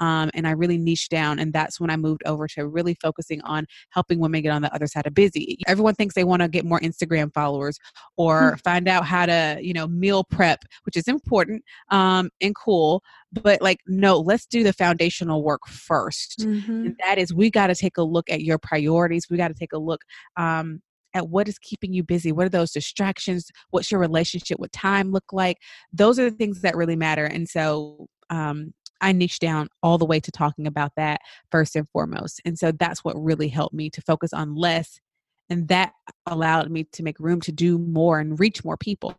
um, 0.00 0.30
and 0.34 0.46
I 0.46 0.52
really 0.52 0.78
niched 0.78 1.10
down. 1.10 1.38
And 1.38 1.52
that's 1.52 1.78
when 1.78 1.90
I 1.90 1.96
moved 1.96 2.22
over 2.26 2.48
to 2.48 2.66
really 2.66 2.94
focusing 2.94 3.40
on 3.42 3.66
helping 3.90 4.18
women 4.18 4.42
get 4.42 4.50
on 4.50 4.62
the 4.62 4.74
other 4.74 4.86
side 4.86 5.06
of 5.06 5.14
busy. 5.14 5.58
Everyone 5.66 5.94
thinks 5.94 6.14
they 6.14 6.24
want 6.24 6.42
to 6.42 6.48
get 6.48 6.64
more 6.64 6.80
Instagram 6.80 7.32
followers 7.32 7.78
or 8.16 8.52
hmm. 8.52 8.56
find 8.56 8.88
out 8.88 9.04
how 9.04 9.26
to, 9.26 9.58
you 9.60 9.72
know, 9.72 9.86
meal 9.86 10.24
prep, 10.24 10.64
which 10.84 10.96
is 10.96 11.06
important 11.06 11.62
um, 11.90 12.30
and 12.40 12.54
cool. 12.54 13.02
But 13.32 13.62
like, 13.62 13.78
no, 13.86 14.18
let's 14.18 14.46
do 14.46 14.64
the 14.64 14.72
foundational 14.72 15.44
work 15.44 15.62
1st 15.68 16.40
mm-hmm. 16.40 16.70
And 16.70 16.96
that 17.04 17.18
is, 17.18 17.32
we 17.32 17.50
got 17.50 17.68
to 17.68 17.74
take 17.74 17.96
a 17.96 18.02
look 18.02 18.30
at 18.30 18.42
your 18.42 18.58
priorities. 18.58 19.26
We 19.30 19.36
got 19.36 19.48
to 19.48 19.54
take 19.54 19.72
a 19.72 19.78
look 19.78 20.00
um, 20.36 20.80
at 21.14 21.28
what 21.28 21.48
is 21.48 21.58
keeping 21.58 21.92
you 21.92 22.04
busy 22.04 22.30
what 22.30 22.46
are 22.46 22.50
those 22.50 22.70
distractions 22.70 23.50
what's 23.70 23.90
your 23.90 23.98
relationship 23.98 24.60
with 24.60 24.70
time 24.70 25.10
look 25.10 25.32
like 25.32 25.58
those 25.92 26.20
are 26.20 26.30
the 26.30 26.36
things 26.36 26.60
that 26.60 26.76
really 26.76 26.94
matter 26.94 27.24
and 27.24 27.48
so 27.48 28.06
um, 28.30 28.72
I 29.00 29.12
niche 29.12 29.38
down 29.38 29.68
all 29.82 29.98
the 29.98 30.04
way 30.04 30.20
to 30.20 30.30
talking 30.30 30.66
about 30.66 30.92
that 30.96 31.20
first 31.50 31.76
and 31.76 31.88
foremost. 31.88 32.40
And 32.44 32.58
so 32.58 32.72
that's 32.72 33.04
what 33.04 33.20
really 33.20 33.48
helped 33.48 33.74
me 33.74 33.90
to 33.90 34.02
focus 34.02 34.32
on 34.32 34.54
less. 34.54 35.00
And 35.48 35.68
that 35.68 35.92
allowed 36.26 36.70
me 36.70 36.84
to 36.92 37.02
make 37.02 37.18
room 37.18 37.40
to 37.42 37.52
do 37.52 37.78
more 37.78 38.20
and 38.20 38.38
reach 38.38 38.64
more 38.64 38.76
people. 38.76 39.16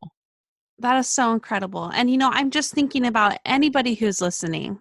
That 0.80 0.98
is 0.98 1.08
so 1.08 1.34
incredible. 1.34 1.92
And, 1.94 2.10
you 2.10 2.18
know, 2.18 2.30
I'm 2.32 2.50
just 2.50 2.74
thinking 2.74 3.06
about 3.06 3.38
anybody 3.46 3.94
who's 3.94 4.22
listening 4.22 4.80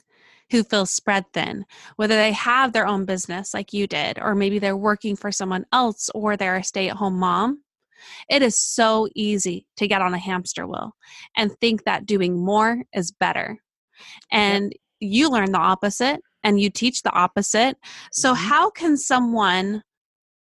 who 0.50 0.64
feels 0.64 0.90
spread 0.90 1.24
thin, 1.32 1.64
whether 1.96 2.16
they 2.16 2.32
have 2.32 2.72
their 2.72 2.86
own 2.86 3.04
business 3.04 3.54
like 3.54 3.72
you 3.72 3.86
did, 3.86 4.18
or 4.18 4.34
maybe 4.34 4.58
they're 4.58 4.76
working 4.76 5.16
for 5.16 5.30
someone 5.30 5.64
else, 5.72 6.10
or 6.14 6.36
they're 6.36 6.56
a 6.56 6.64
stay 6.64 6.88
at 6.88 6.96
home 6.96 7.18
mom. 7.18 7.62
It 8.28 8.42
is 8.42 8.58
so 8.58 9.08
easy 9.14 9.66
to 9.76 9.86
get 9.86 10.02
on 10.02 10.14
a 10.14 10.18
hamster 10.18 10.66
wheel 10.66 10.92
and 11.36 11.52
think 11.60 11.84
that 11.84 12.06
doing 12.06 12.36
more 12.44 12.82
is 12.92 13.12
better. 13.12 13.58
And 14.32 14.72
you 15.00 15.30
learn 15.30 15.52
the 15.52 15.58
opposite 15.58 16.20
and 16.42 16.60
you 16.60 16.70
teach 16.70 17.02
the 17.02 17.12
opposite. 17.12 17.76
So, 18.12 18.32
mm-hmm. 18.32 18.48
how 18.48 18.70
can 18.70 18.96
someone 18.96 19.82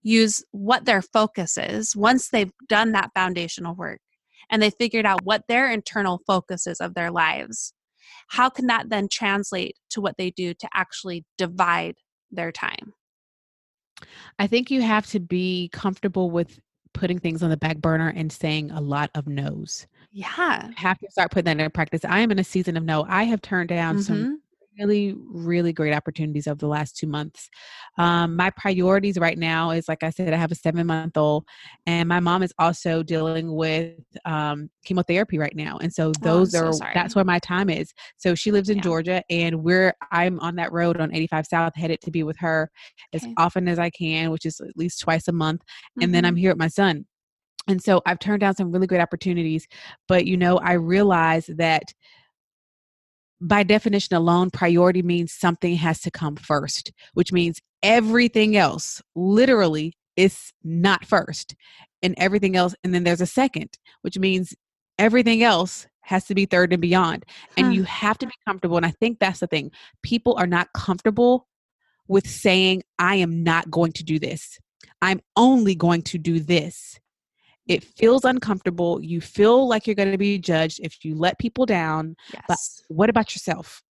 use 0.03 0.43
what 0.53 0.85
their 0.85 1.03
focus 1.03 1.59
is 1.59 1.95
once 1.97 2.29
they've 2.29 2.53
done 2.69 2.93
that 2.93 3.11
foundational 3.15 3.75
work 3.75 4.01
and 4.51 4.63
they 4.63 4.71
figured 4.71 5.07
out 5.07 5.25
what 5.25 5.43
their 5.49 5.71
internal 5.71 6.21
focus 6.27 6.67
is 6.67 6.81
of 6.81 6.95
their 6.95 7.11
lives? 7.11 7.73
How 8.29 8.51
can 8.51 8.67
that 8.67 8.91
then 8.91 9.09
translate 9.11 9.77
to 9.91 10.01
what 10.01 10.17
they 10.19 10.31
do 10.31 10.55
to 10.55 10.69
actually 10.75 11.25
divide 11.37 11.97
their 12.31 12.53
time? 12.53 12.93
I 14.39 14.47
think 14.47 14.71
you 14.71 14.83
have 14.83 15.07
to 15.09 15.21
be 15.21 15.71
comfortable 15.73 16.31
with 16.31 16.61
putting 16.93 17.19
things 17.19 17.43
on 17.43 17.51
the 17.51 17.57
back 17.57 17.79
burner 17.79 18.13
and 18.15 18.31
saying 18.31 18.71
a 18.71 18.81
lot 18.81 19.11
of 19.15 19.27
no's. 19.27 19.87
Yeah. 20.11 20.67
You 20.69 20.75
have 20.77 20.99
to 20.99 21.11
start 21.11 21.31
putting 21.31 21.45
that 21.45 21.63
into 21.63 21.71
practice. 21.71 22.05
I 22.05 22.21
am 22.21 22.31
in 22.31 22.39
a 22.39 22.45
season 22.45 22.77
of 22.77 22.85
no. 22.85 23.05
I 23.09 23.25
have 23.25 23.43
turned 23.43 23.69
down 23.69 23.97
mm-hmm. 23.97 24.03
some 24.03 24.43
really, 24.79 25.15
really 25.31 25.73
great 25.73 25.95
opportunities 25.95 26.47
over 26.47 26.59
the 26.59 26.67
last 26.67 26.97
two 26.97 27.07
months. 27.07 27.49
Um, 27.99 28.37
my 28.37 28.51
priorities 28.51 29.19
right 29.19 29.39
now 29.39 29.71
is, 29.71 29.89
like 29.89 30.03
I 30.03 30.11
said, 30.11 30.33
I 30.33 30.37
have 30.37 30.53
a 30.53 30.55
seven 30.55 30.87
month 30.87 31.17
old, 31.17 31.45
and 31.87 32.09
my 32.09 32.21
mom 32.21 32.43
is 32.43 32.53
also 32.59 33.03
dealing 33.03 33.55
with 33.55 33.95
um, 34.25 34.71
chemotherapy 34.85 35.39
right 35.39 35.55
now, 35.55 35.79
and 35.79 35.93
so 35.93 36.13
those 36.21 36.55
oh, 36.55 36.67
are 36.67 36.73
so 36.73 36.85
that's 36.95 37.15
where 37.15 37.25
my 37.25 37.39
time 37.41 37.71
is. 37.71 37.93
So 38.17 38.35
she 38.35 38.53
lives 38.53 38.69
in 38.69 38.77
yeah. 38.77 38.83
Georgia, 38.83 39.23
and 39.31 39.63
we're 39.63 39.95
I'm 40.13 40.39
on 40.41 40.57
that 40.57 40.73
road 40.73 41.01
on 41.01 41.15
85 41.15 41.47
South, 41.47 41.73
headed 41.75 42.01
to 42.03 42.11
be 42.11 42.23
with 42.23 42.39
her 42.39 42.71
okay. 43.15 43.27
as 43.27 43.35
often 43.37 43.69
as 43.69 43.79
I 43.79 43.91
can, 43.91 44.31
which 44.31 44.47
is 44.47 44.61
at 44.61 44.77
least 44.77 45.01
twice 45.01 45.29
a 45.29 45.33
month, 45.33 45.61
mm-hmm. 45.61 46.05
and 46.05 46.15
then 46.15 46.25
I'm 46.25 46.35
mm-hmm. 46.35 46.41
here 46.41 46.51
with 46.53 46.59
my 46.59 46.69
son. 46.69 47.07
And 47.67 47.83
so 47.83 48.01
I've 48.07 48.19
turned 48.19 48.41
down 48.41 48.57
some 48.57 48.73
really 48.73 48.87
great 48.87 49.03
opportunities, 49.03 49.67
but 50.09 50.25
you 50.25 50.39
know, 50.39 50.57
I 50.57 50.73
realize 50.73 51.51
that 51.57 51.83
by 53.41 53.63
definition 53.63 54.17
alone, 54.17 54.51
priority 54.51 55.03
means 55.03 55.33
something 55.33 55.77
has 55.77 56.01
to 56.01 56.11
come 56.11 56.37
first, 56.37 56.93
which 57.15 57.33
means 57.33 57.61
everything 57.83 58.57
else 58.57 59.01
literally 59.15 59.95
is 60.17 60.53
not 60.65 61.05
first, 61.05 61.55
and 62.03 62.15
everything 62.19 62.57
else, 62.57 62.75
and 62.83 62.93
then 62.93 63.05
there's 63.05 63.21
a 63.21 63.27
second, 63.27 63.79
which 64.03 64.19
means 64.19 64.55
everything 64.99 65.43
else 65.43 65.87
has 66.03 66.25
to 66.25 66.35
be 66.35 66.47
third 66.47 66.73
and 66.73 66.83
beyond. 66.83 67.25
And 67.57 67.69
huh. 67.69 67.73
you 67.73 67.83
have 67.85 68.19
to 68.19 68.27
be 68.27 68.33
comfortable. 68.47 68.77
And 68.77 68.87
I 68.87 68.91
think 68.91 69.19
that's 69.19 69.41
the 69.41 69.47
thing. 69.47 69.71
People 70.03 70.35
are 70.39 70.47
not 70.47 70.73
comfortable 70.73 71.47
with 72.09 72.27
saying, 72.27 72.83
I 72.99 73.17
am 73.17 73.45
not 73.45 73.71
going 73.71 73.93
to 73.93 74.05
do 74.05 74.19
this. 74.19 74.59
I'm 75.03 75.21
only 75.37 75.75
going 75.75 76.03
to 76.03 76.19
do 76.19 76.41
this. 76.41 76.99
It 77.69 77.85
feels 77.85 78.25
uncomfortable. 78.25 79.03
You 79.03 79.21
feel 79.21 79.69
like 79.69 79.87
you're 79.87 79.95
going 79.95 80.13
to 80.13 80.19
be 80.19 80.39
judged 80.39 80.81
if 80.83 81.05
you 81.05 81.15
let 81.15 81.39
people 81.39 81.67
down. 81.67 82.17
Yes. 82.33 82.45
But 82.49 82.59
what 82.89 83.11
about 83.11 83.35
yourself? 83.35 83.83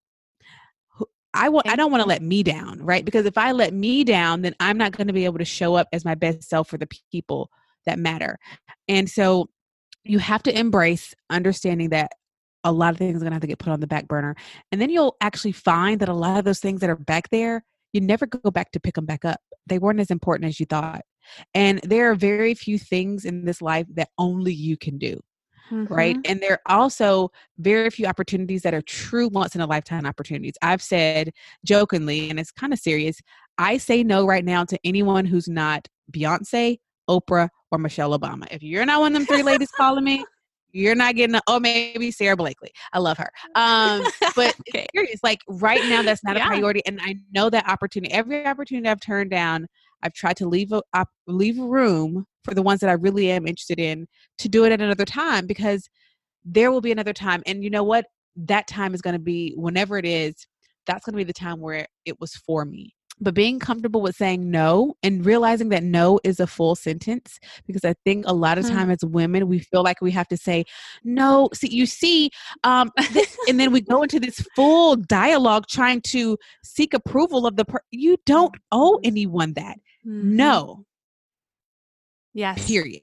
I 1.35 1.49
want 1.50 1.68
I 1.68 1.76
don't 1.76 1.90
want 1.92 2.02
to 2.02 2.08
let 2.08 2.23
me 2.23 2.42
down, 2.42 2.80
right? 2.82 3.04
Because 3.04 3.26
if 3.26 3.38
I 3.38 3.52
let 3.52 3.73
me 3.73 4.02
down, 4.02 4.42
then 4.42 4.54
I'm 4.61 4.78
not 4.78 4.97
going 4.97 5.06
to 5.06 5.12
be 5.12 5.25
able 5.25 5.38
to 5.38 5.44
show 5.44 5.75
up 5.75 5.87
as 5.92 6.04
my 6.04 6.14
best 6.14 6.42
self 6.42 6.68
for 6.68 6.78
the 6.78 6.88
people 7.12 7.50
that 7.87 7.99
matter. 7.99 8.38
And 8.88 9.08
so 9.08 9.49
you 10.04 10.18
have 10.18 10.42
to 10.44 10.58
embrace 10.58 11.14
understanding 11.30 11.90
that 11.90 12.12
a 12.64 12.73
lot 12.73 12.92
of 12.92 12.99
things 12.99 13.16
are 13.16 13.20
going 13.20 13.30
to 13.30 13.35
have 13.35 13.42
to 13.42 13.47
get 13.47 13.58
put 13.58 13.73
on 13.73 13.80
the 13.80 13.87
back 13.87 14.08
burner. 14.08 14.35
And 14.73 14.80
then 14.80 14.90
you'll 14.90 15.16
actually 15.20 15.52
find 15.52 16.00
that 16.00 16.08
a 16.08 16.14
lot 16.14 16.38
of 16.38 16.44
those 16.44 16.61
things 16.61 16.80
that 16.80 16.90
are 16.90 16.97
back 16.97 17.28
there, 17.30 17.64
you 17.92 18.00
never 18.00 18.26
go 18.26 18.50
back 18.50 18.73
to 18.73 18.80
pick 18.80 18.94
them 18.94 19.06
back 19.06 19.25
up. 19.25 19.40
They 19.66 19.78
weren't 19.78 20.00
as 20.00 20.11
important 20.11 20.49
as 20.49 20.58
you 20.58 20.66
thought. 20.66 21.02
And 21.54 21.80
there 21.82 22.11
are 22.11 22.14
very 22.14 22.54
few 22.54 22.78
things 22.78 23.25
in 23.25 23.44
this 23.44 23.62
life 23.62 23.87
that 23.94 24.11
only 24.18 24.52
you 24.52 24.76
can 24.76 24.99
do. 24.99 25.20
Mm-hmm. 25.70 25.92
Right. 25.92 26.16
And 26.25 26.40
there 26.40 26.52
are 26.52 26.78
also 26.78 27.30
very 27.58 27.90
few 27.90 28.06
opportunities 28.06 28.62
that 28.62 28.73
are 28.73 28.82
true 28.82 29.28
once 29.28 29.54
in 29.54 29.61
a 29.61 29.66
lifetime 29.66 30.06
opportunities. 30.06 30.54
I've 30.62 30.82
said 30.82 31.32
jokingly, 31.64 32.30
and 32.30 32.40
it's 32.40 32.50
kind 32.50 32.73
of 32.73 32.78
serious, 32.78 33.20
I 33.58 33.76
say 33.76 34.02
no 34.02 34.26
right 34.26 34.44
now 34.44 34.64
to 34.64 34.78
anyone 34.85 35.26
who's 35.26 35.49
not 35.49 35.87
Beyonce, 36.12 36.78
Oprah, 37.08 37.49
or 37.70 37.78
Michelle 37.78 38.18
Obama. 38.18 38.47
If 38.50 38.62
you're 38.62 38.87
not 38.87 39.00
one 39.00 39.14
of 39.14 39.18
them 39.18 39.26
three 39.26 39.42
ladies 39.42 39.70
calling 39.76 40.04
me, 40.04 40.25
you're 40.73 40.94
not 40.94 41.16
getting 41.16 41.35
a, 41.35 41.40
oh 41.47 41.58
maybe 41.58 42.11
Sara 42.11 42.37
Blakely. 42.37 42.70
I 42.92 42.99
love 42.99 43.18
her. 43.18 43.30
Um, 43.54 44.02
but 44.37 44.54
okay. 44.68 44.87
serious, 44.94 45.20
like 45.23 45.40
right 45.49 45.82
now 45.88 46.02
that's 46.02 46.23
not 46.23 46.37
yeah. 46.37 46.44
a 46.44 46.49
priority. 46.49 46.82
And 46.87 47.00
I 47.02 47.16
know 47.32 47.50
that 47.50 47.68
opportunity, 47.68 48.12
every 48.12 48.47
opportunity 48.47 48.88
I've 48.88 49.00
turned 49.00 49.30
down, 49.30 49.66
I've 50.02 50.14
tried 50.14 50.37
to 50.38 50.49
leave 50.49 50.73
a 50.73 51.07
leave 51.26 51.59
room 51.59 52.26
for 52.45 52.55
the 52.55 52.62
ones 52.62 52.81
that 52.81 52.90
I 52.90 52.95
really 52.95 53.31
am 53.31 53.47
interested 53.47 53.78
in 53.78 54.07
to 54.38 54.49
do 54.49 54.64
it 54.64 54.73
at 54.73 54.81
another 54.81 55.05
time 55.05 55.47
because 55.47 55.88
there 56.45 56.71
will 56.71 56.81
be 56.81 56.93
another 56.93 57.12
time. 57.12 57.43
And 57.47 57.62
you 57.62 57.71
know 57.71 57.85
what? 57.85 58.07
That 58.37 58.69
time 58.69 58.95
is 58.95 59.02
going 59.02 59.14
to 59.14 59.21
be 59.21 59.55
whenever 59.57 59.99
it 59.99 60.07
is. 60.07 60.47
That's 60.87 61.05
going 61.05 61.14
to 61.14 61.19
be 61.19 61.25
the 61.25 61.33
time 61.33 61.61
where 61.61 61.87
it 62.07 62.19
was 62.21 62.35
for 62.35 62.64
me. 62.64 62.95
But 63.21 63.35
being 63.35 63.59
comfortable 63.59 64.00
with 64.00 64.17
saying 64.17 64.49
no 64.49 64.95
and 65.02 65.26
realizing 65.26 65.71
that 65.71 65.83
no 65.83 66.21
is 66.23 66.38
a 66.38 66.47
full 66.47 66.76
sentence, 66.76 67.38
because 67.67 67.85
I 67.85 67.95
think 68.05 68.25
a 68.26 68.33
lot 68.33 68.59
of 68.59 68.64
mm. 68.64 68.71
time 68.71 68.90
as 68.90 68.99
women, 69.02 69.49
we 69.49 69.59
feel 69.59 69.83
like 69.83 70.00
we 70.00 70.12
have 70.12 70.28
to 70.28 70.37
say, 70.37 70.64
no, 71.05 71.49
see, 71.52 71.69
you 71.69 71.87
see, 71.87 72.31
um, 72.62 72.90
this, 73.12 73.37
and 73.49 73.59
then 73.59 73.73
we 73.73 73.81
go 73.81 74.02
into 74.02 74.21
this 74.21 74.40
full 74.55 74.97
dialogue 74.97 75.67
trying 75.69 76.00
to 76.02 76.38
seek 76.62 76.95
approval 76.95 77.47
of 77.47 77.57
the, 77.57 77.64
per- 77.64 77.83
you 77.90 78.17
don't 78.25 78.55
owe 78.71 78.93
mm-hmm. 78.93 79.00
anyone 79.07 79.52
that. 79.55 79.78
Mm-hmm. 80.07 80.37
No. 80.37 80.85
Yes. 82.35 82.67
Period. 82.67 83.02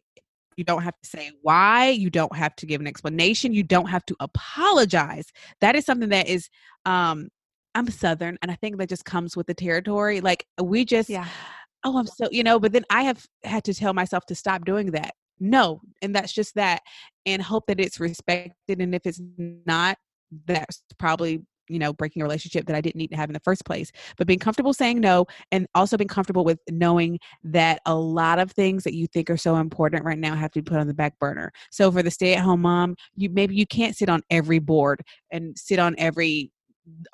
You 0.58 0.64
don't 0.64 0.84
have 0.84 0.94
to 1.04 1.10
say 1.10 1.32
why. 1.42 1.90
You 1.90 2.10
don't 2.10 2.36
have 2.36 2.56
to 2.58 2.66
give 2.66 2.80
an 2.80 2.88
explanation. 2.88 3.54
You 3.54 3.64
don't 3.64 3.88
have 3.88 4.06
to 4.06 4.16
apologize. 4.20 5.26
That 5.60 5.76
is 5.76 5.86
something 5.86 6.10
that 6.10 6.28
is, 6.28 6.50
um, 6.86 7.30
I'm 7.74 7.90
Southern, 7.90 8.38
and 8.42 8.50
I 8.50 8.56
think 8.56 8.78
that 8.78 8.88
just 8.88 9.04
comes 9.04 9.36
with 9.36 9.48
the 9.48 9.54
territory. 9.54 10.22
Like 10.22 10.46
we 10.62 10.86
just, 10.86 11.10
yeah. 11.10 11.28
oh, 11.84 11.98
I'm 11.98 12.08
so, 12.08 12.30
you 12.32 12.42
know. 12.42 12.58
But 12.58 12.72
then 12.72 12.86
I 12.90 13.04
have 13.04 13.26
had 13.44 13.66
to 13.66 13.74
tell 13.74 13.94
myself 13.94 14.26
to 14.28 14.36
stop 14.36 14.64
doing 14.64 14.92
that. 14.92 15.14
No, 15.42 15.82
and 16.02 16.16
that's 16.16 16.32
just 16.32 16.56
that, 16.56 16.82
and 17.26 17.42
hope 17.42 17.66
that 17.68 17.82
it's 17.82 18.00
respected. 18.00 18.80
And 18.80 18.96
if 18.96 19.06
it's 19.06 19.20
not, 19.38 19.98
that's 20.46 20.82
probably 20.98 21.44
you 21.70 21.80
know 21.80 21.94
breaking 21.94 22.22
a 22.22 22.26
relationship 22.26 22.66
that 22.66 22.76
i 22.76 22.82
didn't 22.82 22.96
need 22.96 23.10
to 23.10 23.16
have 23.16 23.30
in 23.30 23.34
the 23.34 23.40
first 23.42 23.66
place 23.66 23.92
but 24.18 24.28
being 24.28 24.40
comfortable 24.40 24.74
saying 24.74 25.00
no 25.00 25.26
and 25.52 25.68
also 25.76 25.98
being 25.98 26.08
comfortable 26.08 26.44
with 26.44 26.60
knowing 26.70 27.20
that 27.44 27.82
a 27.86 27.96
lot 27.96 28.40
of 28.40 28.52
things 28.52 28.84
that 28.84 28.94
you 28.94 29.08
think 29.08 29.30
are 29.30 29.38
so 29.38 29.56
important 29.58 30.04
right 30.04 30.20
now 30.20 30.36
have 30.36 30.52
to 30.52 30.62
be 30.62 30.70
put 30.70 30.80
on 30.80 30.88
the 30.88 30.94
back 30.94 31.18
burner. 31.20 31.52
So 31.72 31.92
for 31.92 32.04
the 32.04 32.12
stay-at-home 32.12 32.62
mom 32.62 32.96
you 33.16 33.30
maybe 33.30 33.56
you 33.56 33.66
can't 33.66 33.96
sit 33.96 34.10
on 34.10 34.22
every 34.30 34.60
board 34.60 35.02
and 35.32 35.58
sit 35.58 35.80
on 35.80 35.96
every 35.98 36.52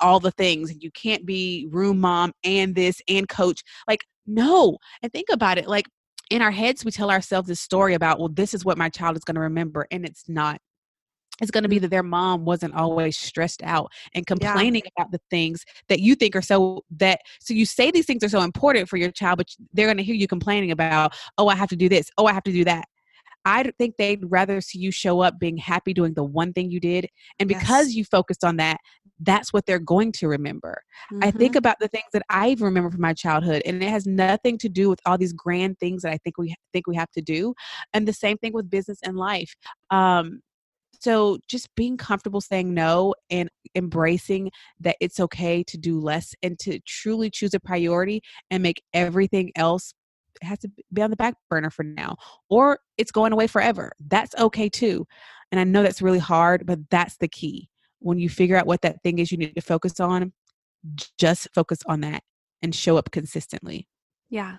all 0.00 0.20
the 0.20 0.30
things 0.32 0.70
and 0.70 0.82
you 0.82 0.90
can't 0.90 1.24
be 1.24 1.66
room 1.70 1.98
mom 1.98 2.32
and 2.44 2.74
this 2.74 3.00
and 3.08 3.28
coach 3.28 3.62
like 3.88 4.04
no 4.26 4.76
and 5.02 5.12
think 5.12 5.28
about 5.30 5.58
it 5.58 5.66
like 5.66 5.86
in 6.30 6.42
our 6.42 6.50
heads 6.50 6.84
we 6.84 6.90
tell 6.90 7.10
ourselves 7.10 7.48
this 7.48 7.60
story 7.60 7.94
about 7.94 8.18
well 8.18 8.28
this 8.28 8.54
is 8.54 8.64
what 8.64 8.78
my 8.78 8.88
child 8.88 9.16
is 9.16 9.24
going 9.24 9.34
to 9.34 9.40
remember 9.40 9.86
and 9.90 10.04
it's 10.04 10.28
not 10.28 10.60
it's 11.42 11.50
going 11.50 11.64
to 11.64 11.68
be 11.68 11.80
that 11.80 11.90
their 11.90 12.02
mom 12.02 12.44
wasn't 12.44 12.74
always 12.74 13.18
stressed 13.18 13.62
out 13.64 13.92
and 14.14 14.26
complaining 14.26 14.82
yeah. 14.84 14.90
about 14.96 15.12
the 15.12 15.20
things 15.28 15.64
that 15.88 16.00
you 16.00 16.14
think 16.14 16.34
are 16.36 16.42
so 16.42 16.84
that 16.90 17.20
so 17.40 17.52
you 17.52 17.66
say 17.66 17.90
these 17.90 18.06
things 18.06 18.24
are 18.24 18.28
so 18.28 18.40
important 18.40 18.88
for 18.88 18.96
your 18.96 19.10
child 19.10 19.36
but 19.38 19.48
they're 19.74 19.86
going 19.86 19.96
to 19.96 20.02
hear 20.02 20.14
you 20.14 20.28
complaining 20.28 20.70
about 20.70 21.14
oh 21.36 21.48
i 21.48 21.54
have 21.54 21.68
to 21.68 21.76
do 21.76 21.88
this 21.88 22.08
oh 22.16 22.26
i 22.26 22.32
have 22.32 22.44
to 22.44 22.52
do 22.52 22.64
that 22.64 22.86
i 23.44 23.62
think 23.78 23.96
they'd 23.98 24.24
rather 24.28 24.60
see 24.60 24.78
you 24.78 24.90
show 24.90 25.20
up 25.20 25.38
being 25.38 25.56
happy 25.56 25.92
doing 25.92 26.14
the 26.14 26.24
one 26.24 26.52
thing 26.52 26.70
you 26.70 26.80
did 26.80 27.08
and 27.38 27.48
because 27.48 27.88
yes. 27.88 27.96
you 27.96 28.04
focused 28.04 28.44
on 28.44 28.56
that 28.56 28.78
that's 29.20 29.52
what 29.52 29.66
they're 29.66 29.78
going 29.78 30.12
to 30.12 30.28
remember 30.28 30.80
mm-hmm. 31.12 31.24
i 31.24 31.30
think 31.30 31.56
about 31.56 31.76
the 31.80 31.88
things 31.88 32.04
that 32.12 32.22
i 32.30 32.56
remember 32.60 32.90
from 32.90 33.00
my 33.00 33.12
childhood 33.12 33.62
and 33.66 33.82
it 33.82 33.88
has 33.88 34.06
nothing 34.06 34.56
to 34.56 34.68
do 34.68 34.88
with 34.88 35.00
all 35.06 35.18
these 35.18 35.32
grand 35.32 35.76
things 35.80 36.02
that 36.02 36.12
i 36.12 36.18
think 36.18 36.38
we 36.38 36.54
think 36.72 36.86
we 36.86 36.94
have 36.94 37.10
to 37.10 37.20
do 37.20 37.52
and 37.92 38.06
the 38.06 38.12
same 38.12 38.38
thing 38.38 38.52
with 38.52 38.70
business 38.70 38.98
and 39.02 39.16
life 39.16 39.54
um 39.90 40.40
so 41.02 41.38
just 41.48 41.74
being 41.74 41.96
comfortable 41.96 42.40
saying 42.40 42.72
no 42.72 43.12
and 43.28 43.48
embracing 43.74 44.50
that 44.78 44.96
it's 45.00 45.18
okay 45.18 45.64
to 45.64 45.76
do 45.76 45.98
less 45.98 46.32
and 46.44 46.56
to 46.60 46.78
truly 46.86 47.28
choose 47.28 47.54
a 47.54 47.60
priority 47.60 48.22
and 48.52 48.62
make 48.62 48.82
everything 48.94 49.50
else 49.56 49.92
has 50.42 50.60
to 50.60 50.70
be 50.92 51.02
on 51.02 51.10
the 51.10 51.16
back 51.16 51.34
burner 51.50 51.70
for 51.70 51.82
now 51.82 52.14
or 52.48 52.78
it's 52.98 53.10
going 53.10 53.32
away 53.32 53.48
forever. 53.48 53.90
That's 54.06 54.32
okay 54.36 54.68
too. 54.68 55.04
And 55.50 55.60
I 55.60 55.64
know 55.64 55.82
that's 55.82 56.02
really 56.02 56.20
hard, 56.20 56.66
but 56.66 56.78
that's 56.88 57.16
the 57.16 57.28
key. 57.28 57.68
When 57.98 58.18
you 58.18 58.28
figure 58.28 58.56
out 58.56 58.66
what 58.66 58.82
that 58.82 59.02
thing 59.02 59.18
is 59.18 59.32
you 59.32 59.38
need 59.38 59.54
to 59.56 59.60
focus 59.60 59.98
on, 59.98 60.32
just 61.18 61.48
focus 61.52 61.78
on 61.86 62.02
that 62.02 62.22
and 62.62 62.72
show 62.72 62.96
up 62.96 63.10
consistently. 63.10 63.88
Yeah. 64.30 64.58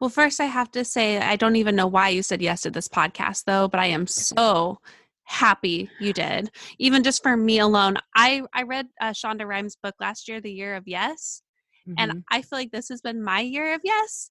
Well, 0.00 0.10
first, 0.10 0.40
I 0.40 0.46
have 0.46 0.70
to 0.72 0.84
say, 0.84 1.18
I 1.18 1.36
don't 1.36 1.56
even 1.56 1.76
know 1.76 1.86
why 1.86 2.08
you 2.08 2.22
said 2.22 2.42
yes 2.42 2.62
to 2.62 2.70
this 2.70 2.88
podcast, 2.88 3.44
though, 3.44 3.68
but 3.68 3.80
I 3.80 3.86
am 3.86 4.06
so 4.06 4.80
happy 5.30 5.88
you 6.00 6.12
did. 6.12 6.50
Even 6.78 7.04
just 7.04 7.22
for 7.22 7.36
me 7.36 7.60
alone, 7.60 7.96
I 8.16 8.42
I 8.52 8.64
read 8.64 8.88
uh, 9.00 9.10
Shonda 9.10 9.46
Rhimes' 9.46 9.76
book 9.80 9.94
last 10.00 10.28
year, 10.28 10.40
The 10.40 10.52
Year 10.52 10.74
of 10.74 10.84
Yes, 10.86 11.42
mm-hmm. 11.88 11.94
and 11.98 12.24
I 12.30 12.42
feel 12.42 12.58
like 12.58 12.72
this 12.72 12.88
has 12.88 13.00
been 13.00 13.22
my 13.22 13.40
year 13.40 13.74
of 13.74 13.80
yes, 13.84 14.30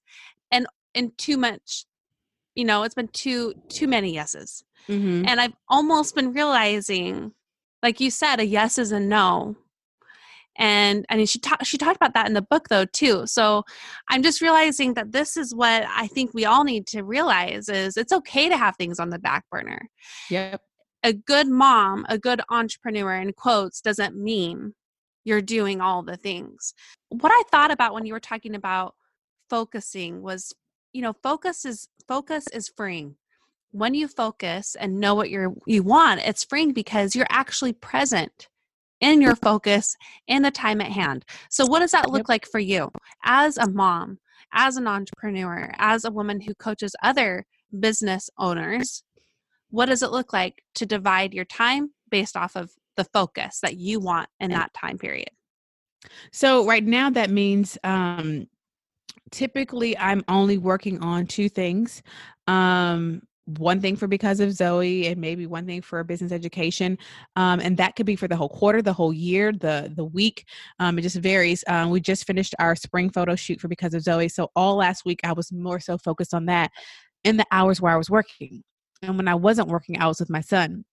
and 0.52 0.66
and 0.94 1.16
too 1.16 1.38
much. 1.38 1.86
You 2.54 2.64
know, 2.64 2.82
it's 2.82 2.94
been 2.94 3.08
too 3.08 3.54
too 3.68 3.88
many 3.88 4.12
yeses, 4.12 4.62
mm-hmm. 4.88 5.26
and 5.26 5.40
I've 5.40 5.54
almost 5.68 6.14
been 6.14 6.34
realizing, 6.34 7.32
like 7.82 7.98
you 8.00 8.10
said, 8.10 8.38
a 8.38 8.44
yes 8.44 8.78
is 8.78 8.92
a 8.92 9.00
no. 9.00 9.56
And 10.58 11.06
I 11.08 11.16
mean, 11.16 11.26
she 11.26 11.38
talked 11.38 11.64
she 11.64 11.78
talked 11.78 11.96
about 11.96 12.12
that 12.12 12.26
in 12.26 12.34
the 12.34 12.42
book 12.42 12.68
though 12.68 12.84
too. 12.84 13.26
So 13.26 13.62
I'm 14.10 14.22
just 14.22 14.42
realizing 14.42 14.94
that 14.94 15.12
this 15.12 15.38
is 15.38 15.54
what 15.54 15.84
I 15.88 16.08
think 16.08 16.34
we 16.34 16.44
all 16.44 16.64
need 16.64 16.86
to 16.88 17.04
realize 17.04 17.70
is 17.70 17.96
it's 17.96 18.12
okay 18.12 18.50
to 18.50 18.56
have 18.58 18.76
things 18.76 19.00
on 19.00 19.08
the 19.08 19.18
back 19.18 19.44
burner. 19.50 19.88
Yep 20.28 20.60
a 21.02 21.12
good 21.12 21.48
mom, 21.48 22.04
a 22.08 22.18
good 22.18 22.40
entrepreneur 22.50 23.14
in 23.14 23.32
quotes 23.32 23.80
doesn't 23.80 24.16
mean 24.16 24.74
you're 25.24 25.42
doing 25.42 25.80
all 25.80 26.02
the 26.02 26.16
things. 26.16 26.74
What 27.08 27.32
I 27.32 27.42
thought 27.50 27.70
about 27.70 27.94
when 27.94 28.06
you 28.06 28.12
were 28.12 28.20
talking 28.20 28.54
about 28.54 28.94
focusing 29.48 30.22
was, 30.22 30.52
you 30.92 31.02
know, 31.02 31.14
focus 31.22 31.64
is 31.64 31.88
focus 32.08 32.46
is 32.52 32.70
freeing. 32.76 33.16
When 33.72 33.94
you 33.94 34.08
focus 34.08 34.76
and 34.78 34.98
know 34.98 35.14
what 35.14 35.30
you're 35.30 35.54
you 35.66 35.82
want, 35.82 36.20
it's 36.24 36.44
freeing 36.44 36.72
because 36.72 37.14
you're 37.14 37.26
actually 37.30 37.72
present 37.72 38.48
in 39.00 39.22
your 39.22 39.36
focus 39.36 39.96
in 40.26 40.42
the 40.42 40.50
time 40.50 40.80
at 40.80 40.90
hand. 40.90 41.24
So 41.48 41.66
what 41.66 41.80
does 41.80 41.92
that 41.92 42.10
look 42.10 42.28
like 42.28 42.46
for 42.46 42.60
you 42.60 42.90
as 43.24 43.56
a 43.56 43.68
mom, 43.68 44.18
as 44.52 44.76
an 44.76 44.86
entrepreneur, 44.86 45.72
as 45.78 46.04
a 46.04 46.10
woman 46.10 46.40
who 46.40 46.54
coaches 46.54 46.94
other 47.02 47.46
business 47.78 48.28
owners? 48.38 49.02
What 49.70 49.86
does 49.86 50.02
it 50.02 50.10
look 50.10 50.32
like 50.32 50.62
to 50.76 50.86
divide 50.86 51.34
your 51.34 51.44
time 51.44 51.90
based 52.10 52.36
off 52.36 52.56
of 52.56 52.70
the 52.96 53.04
focus 53.04 53.60
that 53.60 53.76
you 53.76 54.00
want 54.00 54.28
in 54.40 54.50
that 54.50 54.74
time 54.74 54.98
period? 54.98 55.30
So 56.32 56.66
right 56.66 56.84
now 56.84 57.10
that 57.10 57.30
means 57.30 57.78
um 57.84 58.46
typically 59.30 59.96
I'm 59.96 60.24
only 60.28 60.58
working 60.58 61.02
on 61.02 61.26
two 61.26 61.48
things. 61.48 62.02
Um 62.46 63.22
one 63.58 63.80
thing 63.80 63.96
for 63.96 64.06
because 64.06 64.40
of 64.40 64.52
Zoe 64.52 65.08
and 65.08 65.20
maybe 65.20 65.46
one 65.46 65.66
thing 65.66 65.82
for 65.82 66.00
a 66.00 66.04
business 66.04 66.32
education. 66.32 66.98
Um, 67.36 67.60
and 67.60 67.76
that 67.78 67.96
could 67.96 68.06
be 68.06 68.16
for 68.16 68.28
the 68.28 68.36
whole 68.36 68.48
quarter, 68.48 68.82
the 68.82 68.92
whole 68.92 69.12
year, 69.12 69.52
the 69.52 69.92
the 69.94 70.04
week. 70.04 70.44
Um, 70.78 70.98
it 70.98 71.02
just 71.02 71.16
varies. 71.16 71.64
Um, 71.66 71.90
we 71.90 72.00
just 72.00 72.26
finished 72.26 72.54
our 72.58 72.76
spring 72.76 73.10
photo 73.10 73.34
shoot 73.34 73.60
for 73.60 73.68
because 73.68 73.94
of 73.94 74.02
Zoe. 74.02 74.28
So 74.28 74.50
all 74.54 74.76
last 74.76 75.04
week 75.04 75.20
I 75.24 75.32
was 75.32 75.50
more 75.52 75.80
so 75.80 75.98
focused 75.98 76.34
on 76.34 76.46
that 76.46 76.70
in 77.24 77.36
the 77.36 77.46
hours 77.50 77.80
where 77.80 77.92
I 77.92 77.96
was 77.96 78.10
working. 78.10 78.62
And 79.02 79.16
when 79.16 79.28
I 79.28 79.34
wasn't 79.34 79.68
working, 79.68 79.98
I 80.00 80.06
was 80.06 80.20
with 80.20 80.30
my 80.30 80.40
son, 80.40 80.84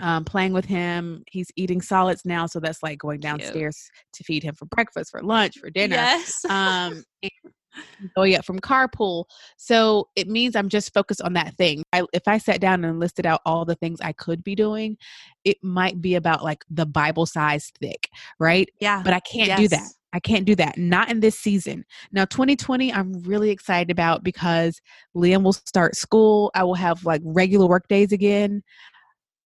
um, 0.00 0.24
playing 0.24 0.52
with 0.52 0.66
him. 0.66 1.22
He's 1.30 1.50
eating 1.56 1.80
solids 1.80 2.24
now, 2.24 2.46
so 2.46 2.60
that's 2.60 2.82
like 2.82 2.98
going 2.98 3.20
downstairs 3.20 3.90
Cute. 3.92 4.12
to 4.14 4.24
feed 4.24 4.42
him 4.42 4.54
for 4.54 4.66
breakfast, 4.66 5.10
for 5.10 5.22
lunch, 5.22 5.58
for 5.58 5.70
dinner. 5.70 5.96
Yes. 5.96 6.44
um, 6.48 7.04
Oh, 7.78 8.08
going 8.16 8.36
up 8.36 8.44
from 8.44 8.60
carpool. 8.60 9.24
So 9.56 10.08
it 10.16 10.28
means 10.28 10.56
I'm 10.56 10.68
just 10.68 10.92
focused 10.94 11.22
on 11.22 11.32
that 11.34 11.54
thing. 11.54 11.82
I, 11.92 12.04
if 12.12 12.26
I 12.26 12.38
sat 12.38 12.60
down 12.60 12.84
and 12.84 13.00
listed 13.00 13.26
out 13.26 13.40
all 13.44 13.64
the 13.64 13.74
things 13.74 14.00
I 14.00 14.12
could 14.12 14.42
be 14.44 14.54
doing, 14.54 14.96
it 15.44 15.58
might 15.62 16.00
be 16.00 16.14
about 16.14 16.44
like 16.44 16.64
the 16.70 16.86
Bible 16.86 17.26
size 17.26 17.70
thick, 17.80 18.08
right? 18.38 18.68
Yeah. 18.80 19.02
But 19.02 19.14
I 19.14 19.20
can't 19.20 19.48
yes. 19.48 19.58
do 19.58 19.68
that. 19.68 19.88
I 20.12 20.20
can't 20.20 20.46
do 20.46 20.54
that. 20.56 20.78
Not 20.78 21.10
in 21.10 21.20
this 21.20 21.38
season. 21.38 21.84
Now, 22.12 22.24
2020, 22.24 22.92
I'm 22.92 23.12
really 23.24 23.50
excited 23.50 23.90
about 23.90 24.24
because 24.24 24.80
Liam 25.14 25.42
will 25.42 25.52
start 25.52 25.96
school. 25.96 26.50
I 26.54 26.64
will 26.64 26.74
have 26.74 27.04
like 27.04 27.20
regular 27.24 27.66
work 27.66 27.88
days 27.88 28.12
again. 28.12 28.62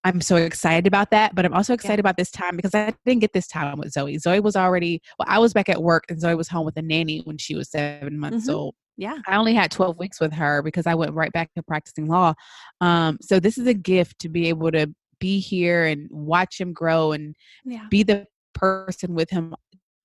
I'm 0.04 0.20
so 0.20 0.36
excited 0.36 0.86
about 0.86 1.10
that, 1.10 1.34
but 1.34 1.44
I'm 1.44 1.52
also 1.52 1.74
excited 1.74 1.98
yeah. 1.98 2.00
about 2.00 2.16
this 2.16 2.30
time 2.30 2.56
because 2.56 2.74
I 2.74 2.94
didn't 3.04 3.20
get 3.20 3.32
this 3.32 3.46
time 3.46 3.78
with 3.78 3.92
Zoe. 3.92 4.16
Zoe 4.18 4.40
was 4.40 4.56
already, 4.56 5.02
well, 5.18 5.26
I 5.28 5.38
was 5.38 5.52
back 5.52 5.68
at 5.68 5.82
work 5.82 6.04
and 6.08 6.18
Zoe 6.18 6.34
was 6.34 6.48
home 6.48 6.64
with 6.64 6.76
a 6.78 6.82
nanny 6.82 7.20
when 7.24 7.36
she 7.36 7.54
was 7.54 7.70
seven 7.70 8.18
months 8.18 8.46
mm-hmm. 8.46 8.56
old. 8.56 8.74
Yeah. 8.96 9.18
I 9.26 9.36
only 9.36 9.54
had 9.54 9.70
12 9.70 9.98
weeks 9.98 10.20
with 10.20 10.32
her 10.32 10.62
because 10.62 10.86
I 10.86 10.94
went 10.94 11.14
right 11.14 11.32
back 11.32 11.52
to 11.54 11.62
practicing 11.62 12.06
law. 12.06 12.34
Um, 12.80 13.18
so 13.20 13.40
this 13.40 13.58
is 13.58 13.66
a 13.66 13.74
gift 13.74 14.18
to 14.20 14.28
be 14.28 14.48
able 14.48 14.70
to 14.72 14.92
be 15.18 15.38
here 15.38 15.84
and 15.84 16.08
watch 16.10 16.60
him 16.60 16.72
grow 16.72 17.12
and 17.12 17.34
yeah. 17.64 17.86
be 17.90 18.02
the 18.02 18.26
person 18.54 19.14
with 19.14 19.30
him 19.30 19.54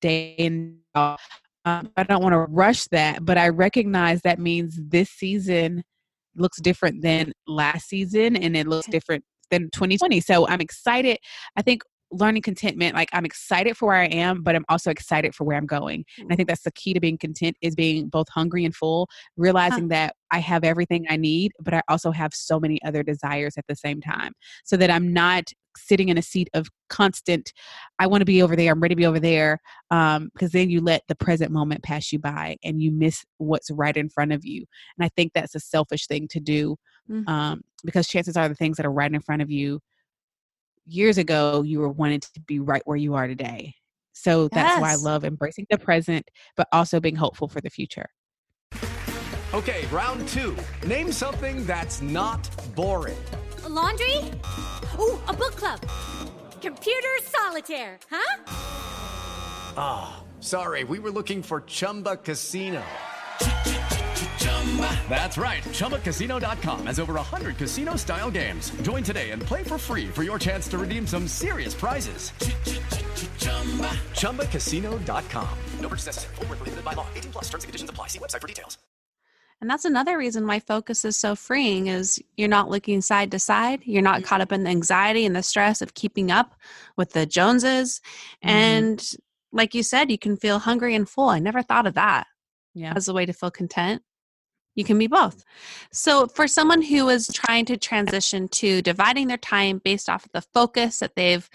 day 0.01 0.36
in. 0.38 0.79
Um, 0.93 1.17
I 1.65 2.03
don't 2.03 2.21
want 2.21 2.34
to 2.34 2.39
rush 2.39 2.86
that, 2.89 3.25
but 3.25 3.38
I 3.38 3.49
recognize 3.49 4.21
that 4.21 4.39
means 4.39 4.77
this 4.79 5.10
season 5.10 5.84
looks 6.36 6.60
different 6.62 7.01
than 7.01 7.31
last 7.47 7.88
season 7.88 8.36
and 8.36 8.55
it 8.55 8.67
looks 8.67 8.88
different 8.88 9.23
than 9.51 9.69
2020. 9.71 10.19
So 10.21 10.47
I'm 10.47 10.62
excited. 10.62 11.17
I 11.55 11.62
think 11.62 11.84
learning 12.12 12.41
contentment 12.41 12.95
like 12.95 13.10
i'm 13.13 13.25
excited 13.25 13.75
for 13.75 13.88
where 13.88 13.97
i 13.97 14.05
am 14.05 14.43
but 14.43 14.55
i'm 14.55 14.65
also 14.69 14.91
excited 14.91 15.34
for 15.34 15.43
where 15.43 15.58
i'm 15.58 15.65
going 15.65 16.05
and 16.19 16.31
i 16.31 16.36
think 16.36 16.47
that's 16.47 16.63
the 16.63 16.71
key 16.71 16.93
to 16.93 16.99
being 16.99 17.17
content 17.17 17.58
is 17.62 17.75
being 17.75 18.08
both 18.08 18.27
hungry 18.29 18.63
and 18.63 18.75
full 18.75 19.10
realizing 19.38 19.86
huh. 19.86 19.89
that 19.89 20.15
i 20.31 20.39
have 20.39 20.63
everything 20.63 21.05
i 21.10 21.17
need 21.17 21.51
but 21.60 21.73
i 21.73 21.81
also 21.89 22.12
have 22.12 22.34
so 22.34 22.60
many 22.60 22.81
other 22.84 23.03
desires 23.03 23.55
at 23.58 23.65
the 23.67 23.75
same 23.75 24.01
time 24.01 24.34
so 24.63 24.77
that 24.77 24.89
i'm 24.89 25.12
not 25.12 25.45
sitting 25.77 26.08
in 26.08 26.17
a 26.17 26.21
seat 26.21 26.49
of 26.53 26.69
constant 26.89 27.51
i 27.99 28.08
want 28.08 28.21
to 28.21 28.25
be 28.25 28.41
over 28.41 28.55
there 28.55 28.71
i'm 28.71 28.79
ready 28.79 28.93
to 28.93 28.97
be 28.97 29.05
over 29.05 29.19
there 29.19 29.60
um, 29.91 30.29
because 30.34 30.51
then 30.51 30.69
you 30.69 30.79
let 30.81 31.01
the 31.08 31.15
present 31.15 31.51
moment 31.51 31.84
pass 31.84 32.12
you 32.12 32.19
by 32.19 32.55
and 32.63 32.81
you 32.81 32.91
miss 32.91 33.25
what's 33.39 33.71
right 33.71 33.97
in 33.97 34.10
front 34.10 34.31
of 34.31 34.45
you 34.45 34.63
and 34.97 35.05
i 35.05 35.10
think 35.15 35.34
that's 35.34 35.55
a 35.55 35.60
selfish 35.60 36.08
thing 36.08 36.27
to 36.27 36.39
do 36.39 36.77
mm-hmm. 37.10 37.28
um, 37.30 37.63
because 37.84 38.08
chances 38.08 38.38
are 38.38 38.50
the 38.50 38.56
things 38.56 38.78
that 38.78 38.86
are 38.86 38.91
right 38.91 39.13
in 39.13 39.22
front 39.22 39.41
of 39.41 39.52
you 39.52 39.80
years 40.86 41.18
ago 41.18 41.63
you 41.63 41.80
were 41.80 41.89
wanting 41.89 42.20
to 42.20 42.30
be 42.46 42.60
right 42.60 42.82
where 42.86 42.98
you 42.98 43.15
are 43.15 43.28
today. 43.28 43.76
So 44.13 44.48
that's 44.48 44.80
why 44.80 44.94
i 44.94 44.96
love 44.96 45.26
embracing 45.26 45.68
the 45.70 45.78
present 45.78 46.30
but 46.56 46.68
also 46.72 47.00
being 47.00 47.15
hopeful 47.15 47.48
for 47.48 47.62
the 47.62 47.70
future. 47.70 48.08
Okay 49.54 49.86
round 49.91 50.28
two. 50.28 50.56
Name 50.86 51.12
something 51.12 51.65
that's 51.65 52.02
not 52.02 52.50
boring. 52.76 53.18
A 53.65 53.70
laundry? 53.70 54.18
Ooh, 55.00 55.20
a 55.28 55.34
book 55.34 55.56
club. 55.56 55.80
Computer 56.62 57.08
solitaire 57.24 58.00
huh? 58.10 58.44
Ah 59.78 60.18
oh, 60.18 60.24
sorry 60.39 60.84
we 60.84 61.00
were 61.00 61.12
looking 61.12 61.44
for 61.44 61.62
chumba 61.62 62.18
casino 62.18 62.84
that's 65.08 65.38
right. 65.38 65.63
ChumbaCasino.com 65.63 66.88
has 66.88 66.99
over 66.99 67.13
100 67.13 67.58
casino 67.58 67.95
style 67.95 68.30
games. 68.30 68.71
Join 68.82 69.04
today 69.04 69.32
and 69.32 69.41
play 69.41 69.63
for 69.63 69.78
free 69.78 70.08
for 70.08 70.23
your 70.23 70.38
chance 70.38 70.67
to 70.69 70.78
redeem 70.78 71.08
some 71.08 71.28
serious 71.28 71.73
prizes. 71.73 72.32
ChumbaCasino.com. 74.19 75.58
No 75.80 75.89
purchase 75.89 76.08
necessary. 76.08 76.36
Full 76.36 76.45
prohibited 76.45 76.84
by 76.84 76.93
law. 76.93 77.08
18 77.15 77.32
plus 77.32 77.45
terms 77.45 77.63
and 77.63 77.69
conditions 77.69 77.89
apply. 77.89 78.08
See 78.08 78.19
website 78.19 78.41
for 78.41 78.47
details. 78.47 78.78
And 79.62 79.69
that's 79.69 79.86
another 79.86 80.17
reason 80.17 80.47
why 80.47 80.60
focus 80.60 81.06
is 81.06 81.15
so 81.15 81.36
freeing 81.36 81.88
is 81.88 82.21
you're 82.36 82.49
not 82.49 82.69
looking 82.69 83.01
side 83.01 83.32
to 83.32 83.39
side. 83.39 83.82
You're 83.86 84.01
not 84.01 84.23
caught 84.23 84.41
up 84.41 84.51
in 84.51 84.63
the 84.63 84.69
anxiety 84.69 85.25
and 85.25 85.36
the 85.36 85.43
stress 85.43 85.82
of 85.82 85.93
keeping 85.93 86.30
up 86.30 86.56
with 86.97 87.13
the 87.13 87.25
Joneses. 87.25 88.01
Mm-hmm. 88.43 88.49
And 88.49 89.12
like 89.54 89.73
you 89.73 89.82
said, 89.82 90.12
you 90.12 90.17
can 90.17 90.36
feel 90.36 90.60
hungry 90.60 90.93
and 90.93 91.08
full. 91.08 91.30
I 91.30 91.39
never 91.39 91.62
thought 91.62 91.88
of 91.88 91.93
that 91.93 92.28
yeah. 92.73 92.93
as 92.95 93.08
a 93.08 93.13
way 93.13 93.25
to 93.25 93.34
feel 93.34 93.49
content. 93.49 94.04
You 94.75 94.83
can 94.83 94.97
be 94.97 95.07
both. 95.07 95.43
So, 95.91 96.27
for 96.27 96.47
someone 96.47 96.81
who 96.81 97.07
is 97.09 97.27
trying 97.33 97.65
to 97.65 97.77
transition 97.77 98.47
to 98.49 98.81
dividing 98.81 99.27
their 99.27 99.38
time 99.38 99.81
based 99.83 100.09
off 100.09 100.25
of 100.25 100.31
the 100.33 100.41
focus 100.53 100.99
that 100.99 101.15
they've 101.15 101.49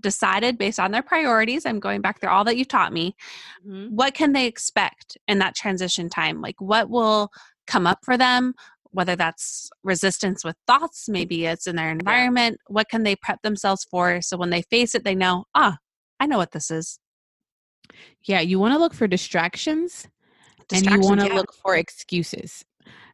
decided 0.00 0.56
based 0.56 0.80
on 0.80 0.92
their 0.92 1.02
priorities, 1.02 1.66
I'm 1.66 1.80
going 1.80 2.00
back 2.00 2.20
through 2.20 2.30
all 2.30 2.44
that 2.44 2.56
you 2.56 2.64
taught 2.64 2.92
me. 2.92 3.16
Mm-hmm. 3.66 3.94
What 3.94 4.14
can 4.14 4.32
they 4.32 4.46
expect 4.46 5.18
in 5.28 5.38
that 5.38 5.54
transition 5.54 6.08
time? 6.08 6.40
Like, 6.40 6.60
what 6.60 6.88
will 6.88 7.30
come 7.66 7.86
up 7.86 7.98
for 8.04 8.16
them? 8.16 8.54
Whether 8.92 9.14
that's 9.14 9.70
resistance 9.84 10.44
with 10.44 10.56
thoughts, 10.66 11.08
maybe 11.08 11.46
it's 11.46 11.66
in 11.66 11.76
their 11.76 11.90
environment. 11.90 12.58
What 12.66 12.88
can 12.88 13.04
they 13.04 13.14
prep 13.16 13.42
themselves 13.42 13.84
for 13.88 14.20
so 14.20 14.36
when 14.36 14.50
they 14.50 14.62
face 14.62 14.94
it, 14.94 15.04
they 15.04 15.14
know, 15.14 15.44
ah, 15.54 15.76
I 16.18 16.26
know 16.26 16.38
what 16.38 16.52
this 16.52 16.70
is. 16.70 16.98
Yeah, 18.24 18.40
you 18.40 18.58
want 18.58 18.74
to 18.74 18.78
look 18.78 18.94
for 18.94 19.06
distractions, 19.06 20.08
and 20.72 20.86
you 20.86 21.00
want 21.00 21.20
to 21.20 21.26
yeah. 21.26 21.34
look 21.34 21.52
for 21.54 21.76
excuses. 21.76 22.64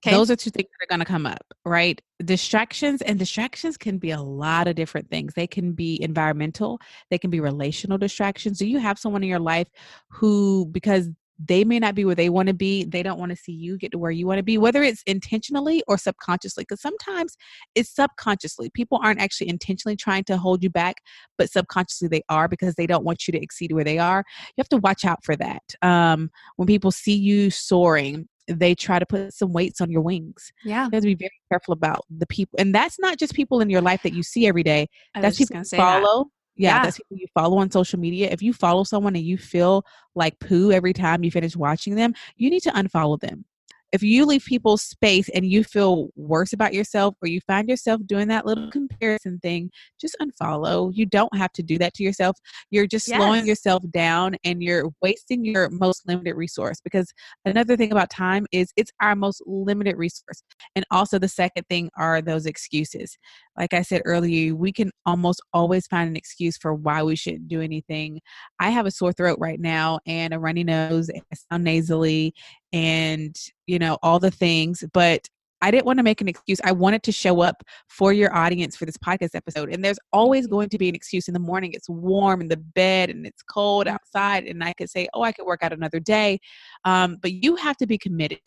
'Kay. 0.03 0.11
Those 0.11 0.31
are 0.31 0.37
two 0.37 0.51
things 0.51 0.69
that 0.79 0.85
are 0.85 0.89
going 0.89 1.05
to 1.05 1.11
come 1.11 1.27
up, 1.27 1.45
right? 1.65 2.01
Distractions 2.25 3.03
and 3.03 3.19
distractions 3.19 3.77
can 3.77 3.99
be 3.99 4.11
a 4.11 4.21
lot 4.21 4.69
of 4.69 4.77
different 4.77 5.11
things. 5.11 5.35
They 5.35 5.47
can 5.47 5.73
be 5.73 6.01
environmental, 6.03 6.81
they 7.11 7.19
can 7.19 7.31
be 7.31 7.41
relational 7.41 7.99
distractions. 7.99 8.59
Do 8.59 8.67
you 8.67 8.79
have 8.79 8.99
someone 8.99 9.23
in 9.23 9.29
your 9.29 9.41
life 9.41 9.69
who, 10.09 10.67
because 10.71 11.11
they 11.39 11.65
may 11.65 11.79
not 11.79 11.95
be 11.95 12.05
where 12.05 12.15
they 12.15 12.29
want 12.29 12.49
to 12.49 12.55
be, 12.55 12.85
they 12.85 13.03
don't 13.03 13.19
want 13.19 13.31
to 13.31 13.37
see 13.37 13.53
you 13.53 13.77
get 13.77 13.93
to 13.93 13.99
where 13.99 14.11
you 14.11 14.27
want 14.27 14.39
to 14.39 14.43
be, 14.43 14.59
whether 14.59 14.83
it's 14.83 15.03
intentionally 15.07 15.83
or 15.87 15.99
subconsciously? 15.99 16.63
Because 16.63 16.81
sometimes 16.81 17.37
it's 17.75 17.95
subconsciously. 17.95 18.71
People 18.71 18.99
aren't 19.03 19.21
actually 19.21 19.49
intentionally 19.49 19.97
trying 19.97 20.25
to 20.25 20.37
hold 20.37 20.63
you 20.63 20.71
back, 20.71 20.97
but 21.37 21.51
subconsciously 21.51 22.09
they 22.09 22.23
are 22.29 22.49
because 22.49 22.75
they 22.75 22.87
don't 22.87 23.05
want 23.05 23.27
you 23.27 23.33
to 23.33 23.43
exceed 23.43 23.73
where 23.73 23.85
they 23.85 23.99
are. 23.99 24.25
You 24.57 24.63
have 24.63 24.69
to 24.71 24.79
watch 24.79 25.05
out 25.05 25.25
for 25.25 25.37
that. 25.37 25.63
Um, 25.83 26.31
when 26.57 26.67
people 26.67 26.91
see 26.91 27.15
you 27.15 27.51
soaring, 27.51 28.29
they 28.49 28.75
try 28.75 28.99
to 28.99 29.07
put 29.07 29.35
some 29.35 29.53
weights 29.53 29.81
on 29.81 29.91
your 29.91 30.03
wings. 30.03 30.53
Yeah. 30.65 30.85
You 30.85 30.91
have 30.93 31.03
to 31.03 31.09
be 31.09 31.15
very 31.17 31.33
careful 31.51 31.73
about 31.73 32.05
the 32.11 32.27
people, 32.27 32.59
and 32.59 32.75
that's 32.75 32.99
not 32.99 33.19
just 33.19 33.35
people 33.35 33.61
in 33.61 33.71
your 33.71 33.81
life 33.81 34.03
that 34.05 34.13
you 34.13 34.23
see 34.23 34.47
every 34.47 34.63
day. 34.63 34.89
I 35.15 35.21
That's 35.21 35.39
people 35.39 35.59
you 35.59 35.65
say 35.65 35.79
that. 35.79 36.25
Yeah, 36.57 36.77
Yeah. 36.77 36.83
that's 36.85 36.97
people 36.99 37.19
you 37.19 37.27
follow 37.35 37.59
on 37.59 37.71
social 37.71 37.99
media. 37.99 38.29
If 38.31 38.43
you 38.43 38.53
follow 38.53 38.85
someone 38.85 39.15
and 39.17 39.25
you 39.25 39.39
feel 39.39 39.85
like 40.15 40.39
poo 40.41 40.73
every 40.73 40.93
time 40.93 41.23
you 41.25 41.31
finish 41.31 41.57
watching 41.57 41.95
them, 41.95 42.15
you 42.37 42.51
need 42.51 42.63
to 42.63 42.71
unfollow 42.71 43.21
them. 43.21 43.45
If 43.93 44.03
you 44.03 44.27
leave 44.27 44.45
people's 44.45 44.83
space 44.83 45.29
and 45.29 45.47
you 45.47 45.63
feel 45.63 46.09
worse 46.17 46.53
about 46.53 46.75
yourself 46.75 47.15
or 47.23 47.29
you 47.29 47.41
find 47.47 47.69
yourself 47.69 48.01
doing 48.05 48.27
that 48.29 48.45
little 48.45 48.69
comparison 48.71 49.39
thing, 49.39 49.71
just 49.99 50.17
unfollow. 50.21 50.91
You 50.93 51.07
don't 51.07 51.35
have 51.37 51.53
to 51.53 51.63
do 51.63 51.79
that 51.79 51.95
to 51.95 52.03
yourself. 52.03 52.37
You're 52.71 52.89
just 52.89 53.07
slowing 53.07 53.47
yourself 53.47 53.85
down 53.93 54.37
and 54.45 54.61
you're 54.61 54.91
wasting 55.03 55.45
your 55.45 55.71
most 55.71 56.03
limited 56.07 56.35
resource 56.35 56.81
because 56.83 57.11
another 57.45 57.77
thing 57.77 57.93
about 57.93 58.11
time 58.11 58.45
is 58.51 58.73
it's 58.77 58.91
our 59.01 59.15
most 59.15 59.41
limited 59.47 59.97
resource. 59.97 60.43
And 60.75 60.85
also 60.91 61.19
the 61.19 61.29
second 61.29 61.65
thing 61.71 61.89
are 61.97 62.21
those 62.21 62.45
excuses 62.45 63.17
like 63.57 63.75
I 63.75 63.83
said 63.83 64.03
earlier, 64.05 64.55
we 64.55 64.73
can 64.73 64.91
almost 65.05 65.43
always 65.53 65.87
find 65.87 66.09
an 66.09 66.17
excuse 66.17 66.57
for 66.57 66.75
why 66.75 67.03
we 67.03 67.17
shouldn't 67.17 67.49
do 67.49 67.61
anything. 67.61 68.21
I 68.61 68.71
have 68.71 68.87
a 68.87 68.91
sore 68.91 69.13
throat 69.13 69.39
right 69.41 69.61
now 69.61 70.01
and 70.07 70.35
a 70.35 70.39
runny 70.39 70.65
nose 70.65 71.09
and 71.09 71.23
I 71.33 71.37
sound 71.51 71.65
nasally 71.65 72.35
and, 72.73 73.35
you 73.67 73.79
know, 73.79 73.99
all 74.03 74.19
the 74.19 74.31
things, 74.31 74.85
but 74.93 75.27
I 75.63 75.71
didn't 75.71 75.87
want 75.87 75.99
to 75.99 76.03
make 76.03 76.21
an 76.21 76.29
excuse. 76.29 76.61
I 76.65 76.73
wanted 76.73 77.03
to 77.05 77.13
show 77.13 77.41
up 77.41 77.63
for 77.89 78.13
your 78.13 78.35
audience 78.37 78.77
for 78.77 78.85
this 78.85 78.99
podcast 78.99 79.35
episode. 79.35 79.73
And 79.73 79.83
there's 79.83 79.99
always 80.13 80.47
going 80.47 80.69
to 80.69 80.79
be 80.79 80.89
an 80.89 80.95
excuse 80.95 81.29
in 81.29 81.35
the 81.35 81.41
morning. 81.41 81.73
It's 81.73 81.89
warm 81.89 82.43
in 82.43 82.49
the 82.49 82.59
bed 82.59 83.09
and 83.09 83.27
it's 83.27 83.43
cold 83.43 83.89
outside. 83.89 84.45
And 84.45 84.63
I 84.63 84.75
could 84.75 84.91
say, 84.91 85.09
oh, 85.15 85.23
I 85.23 85.33
could 85.33 85.47
work 85.47 85.63
out 85.63 85.73
another 85.73 85.99
day. 85.99 86.41
Um, 86.85 87.17
but 87.23 87.33
you 87.33 87.57
have 87.57 87.77
to 87.79 87.87
be 87.87 87.97
committed 87.97 88.41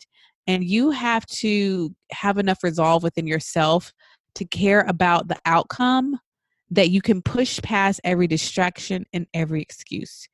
and 0.46 0.64
you 0.64 0.90
have 0.90 1.26
to 1.26 1.94
have 2.12 2.38
enough 2.38 2.62
resolve 2.62 3.02
within 3.02 3.26
yourself 3.26 3.92
to 4.34 4.44
care 4.44 4.82
about 4.82 5.28
the 5.28 5.38
outcome 5.44 6.18
that 6.70 6.90
you 6.90 7.02
can 7.02 7.20
push 7.22 7.60
past 7.62 8.00
every 8.04 8.26
distraction 8.26 9.04
and 9.12 9.26
every 9.34 9.60
excuse. 9.60 10.28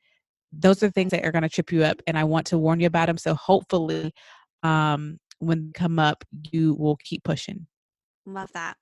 Those 0.52 0.82
are 0.82 0.90
things 0.90 1.10
that 1.10 1.24
are 1.24 1.32
going 1.32 1.42
to 1.42 1.48
trip 1.48 1.72
you 1.72 1.84
up, 1.84 2.00
and 2.06 2.18
I 2.18 2.24
want 2.24 2.46
to 2.48 2.58
warn 2.58 2.80
you 2.80 2.86
about 2.86 3.06
them. 3.06 3.18
So 3.18 3.34
hopefully, 3.34 4.12
um, 4.62 5.18
when 5.38 5.66
they 5.66 5.72
come 5.72 5.98
up, 5.98 6.24
you 6.52 6.74
will 6.74 6.96
keep 6.96 7.24
pushing. 7.24 7.66
Love 8.26 8.52
that. 8.52 8.76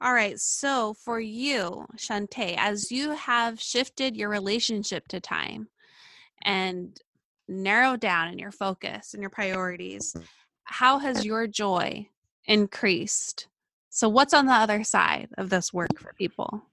All 0.00 0.12
right. 0.12 0.38
So 0.38 0.94
for 0.94 1.20
you, 1.20 1.86
Shantae, 1.96 2.56
as 2.58 2.90
you 2.90 3.12
have 3.12 3.60
shifted 3.60 4.16
your 4.16 4.28
relationship 4.28 5.06
to 5.08 5.20
time 5.20 5.68
and 6.44 6.98
narrowed 7.48 8.00
down 8.00 8.28
in 8.28 8.38
your 8.38 8.50
focus 8.50 9.14
and 9.14 9.22
your 9.22 9.30
priorities, 9.30 10.14
how 10.64 10.98
has 10.98 11.24
your 11.24 11.46
joy 11.46 12.08
increased? 12.46 13.48
So 13.94 14.08
what's 14.08 14.34
on 14.34 14.46
the 14.46 14.52
other 14.52 14.82
side 14.82 15.28
of 15.38 15.50
this 15.50 15.72
work 15.72 16.00
for 16.00 16.12
people? 16.14 16.66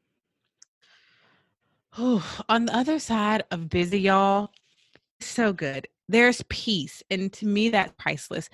Oh, 1.96 2.44
on 2.50 2.66
the 2.66 2.76
other 2.76 2.98
side 2.98 3.44
of 3.52 3.70
busy, 3.70 4.00
y'all, 4.00 4.50
so 5.20 5.54
good. 5.54 5.88
There's 6.10 6.44
peace, 6.50 7.04
and 7.12 7.32
to 7.34 7.46
me, 7.46 7.70
that's 7.70 7.94
priceless. 8.00 8.50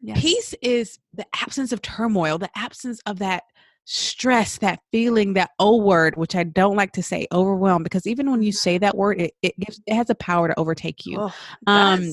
Yes. 0.00 0.20
Peace 0.20 0.54
is 0.62 1.00
the 1.12 1.26
absence 1.34 1.72
of 1.72 1.82
turmoil, 1.82 2.38
the 2.38 2.56
absence 2.56 3.00
of 3.04 3.18
that 3.18 3.42
stress, 3.84 4.58
that 4.58 4.78
feeling, 4.92 5.32
that 5.32 5.50
O 5.58 5.82
word, 5.82 6.16
which 6.16 6.36
I 6.36 6.44
don't 6.44 6.76
like 6.76 6.92
to 6.92 7.02
say, 7.02 7.26
overwhelm, 7.32 7.82
because 7.82 8.06
even 8.06 8.30
when 8.30 8.44
you 8.44 8.52
say 8.52 8.78
that 8.78 8.96
word, 8.96 9.20
it, 9.20 9.34
it 9.42 9.58
gives 9.58 9.80
it 9.88 9.94
has 9.94 10.08
a 10.08 10.14
power 10.14 10.46
to 10.46 10.58
overtake 10.58 11.04
you. 11.04 11.18
Oh, 11.18 11.34
Um. 11.66 12.12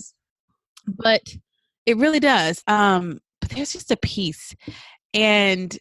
But 0.88 1.22
it 1.86 1.98
really 1.98 2.20
does. 2.20 2.64
Um, 2.66 3.20
but 3.40 3.52
there's 3.52 3.72
just 3.72 3.92
a 3.92 3.98
peace. 3.98 4.56
And 5.14 5.78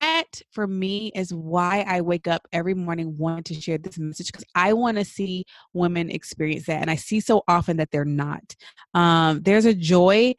that 0.00 0.42
for 0.50 0.66
me 0.66 1.12
is 1.14 1.32
why 1.32 1.84
I 1.86 2.00
wake 2.00 2.26
up 2.26 2.46
every 2.52 2.74
morning 2.74 3.16
wanting 3.16 3.44
to 3.44 3.60
share 3.60 3.78
this 3.78 3.98
message 3.98 4.26
because 4.26 4.44
I 4.54 4.72
want 4.72 4.98
to 4.98 5.04
see 5.04 5.44
women 5.72 6.10
experience 6.10 6.66
that. 6.66 6.80
And 6.80 6.90
I 6.90 6.96
see 6.96 7.20
so 7.20 7.42
often 7.48 7.76
that 7.76 7.90
they're 7.90 8.04
not. 8.04 8.54
Um, 8.94 9.42
there's 9.42 9.64
a 9.64 9.74
joy 9.74 10.34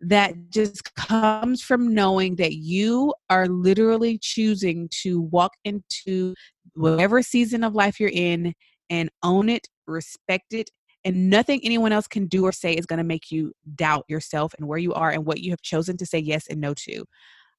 that 0.00 0.34
just 0.50 0.94
comes 0.94 1.62
from 1.62 1.94
knowing 1.94 2.36
that 2.36 2.54
you 2.54 3.14
are 3.30 3.48
literally 3.48 4.18
choosing 4.18 4.88
to 5.02 5.20
walk 5.20 5.52
into 5.64 6.34
whatever 6.74 7.22
season 7.22 7.64
of 7.64 7.74
life 7.74 7.98
you're 7.98 8.10
in 8.12 8.54
and 8.90 9.10
own 9.22 9.48
it, 9.48 9.68
respect 9.86 10.52
it, 10.52 10.70
and 11.04 11.30
nothing 11.30 11.60
anyone 11.62 11.92
else 11.92 12.06
can 12.06 12.26
do 12.26 12.44
or 12.44 12.52
say 12.52 12.74
is 12.74 12.86
going 12.86 12.98
to 12.98 13.04
make 13.04 13.30
you 13.30 13.52
doubt 13.74 14.04
yourself 14.08 14.54
and 14.58 14.68
where 14.68 14.78
you 14.78 14.92
are 14.92 15.10
and 15.10 15.24
what 15.24 15.40
you 15.40 15.50
have 15.50 15.62
chosen 15.62 15.96
to 15.96 16.06
say 16.06 16.18
yes 16.18 16.46
and 16.48 16.60
no 16.60 16.74
to. 16.74 17.04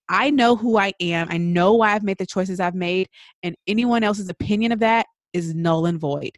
I 0.10 0.30
know 0.30 0.56
who 0.56 0.78
I 0.78 0.93
am. 1.02 1.28
I 1.30 1.38
know 1.38 1.74
why 1.74 1.93
I've 1.93 2.04
made 2.04 2.17
the 2.17 2.26
choices 2.26 2.60
I've 2.60 2.76
made, 2.76 3.08
and 3.43 3.56
anyone 3.67 4.04
else's 4.04 4.30
opinion 4.30 4.72
of 4.72 4.80
that 4.80 5.06
is 5.34 5.54
null 5.54 5.86
and 5.86 6.00
void. 6.00 6.32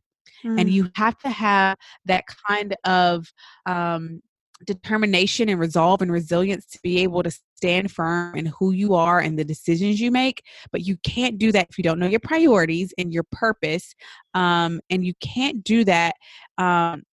And 0.58 0.70
Mm, 0.70 0.72
you 0.72 0.90
have 0.96 1.18
to 1.20 1.30
have 1.30 1.78
that 2.06 2.24
kind 2.48 2.76
of 2.86 3.28
um, 3.66 4.22
determination 4.66 5.50
and 5.50 5.60
resolve 5.60 6.02
and 6.02 6.12
resilience 6.12 6.66
to 6.68 6.80
be 6.82 7.00
able 7.00 7.24
to 7.24 7.32
stand 7.56 7.92
firm 7.92 8.36
in 8.36 8.46
who 8.48 8.72
you 8.72 8.94
are 8.96 9.20
and 9.20 9.38
the 9.38 9.44
decisions 9.44 10.00
you 10.00 10.12
make. 10.12 10.42
But 10.72 10.82
you 10.82 10.98
can't 11.04 11.38
do 11.38 11.52
that 11.52 11.68
if 11.70 11.78
you 11.78 11.84
don't 11.84 12.00
know 12.00 12.08
your 12.08 12.20
priorities 12.22 12.94
and 12.98 13.14
your 13.14 13.24
purpose. 13.32 13.94
Um, 14.34 14.80
and 14.90 15.06
you 15.06 15.14
can't 15.22 15.64
do 15.64 15.84
that 15.86 16.16
um, 16.58 17.04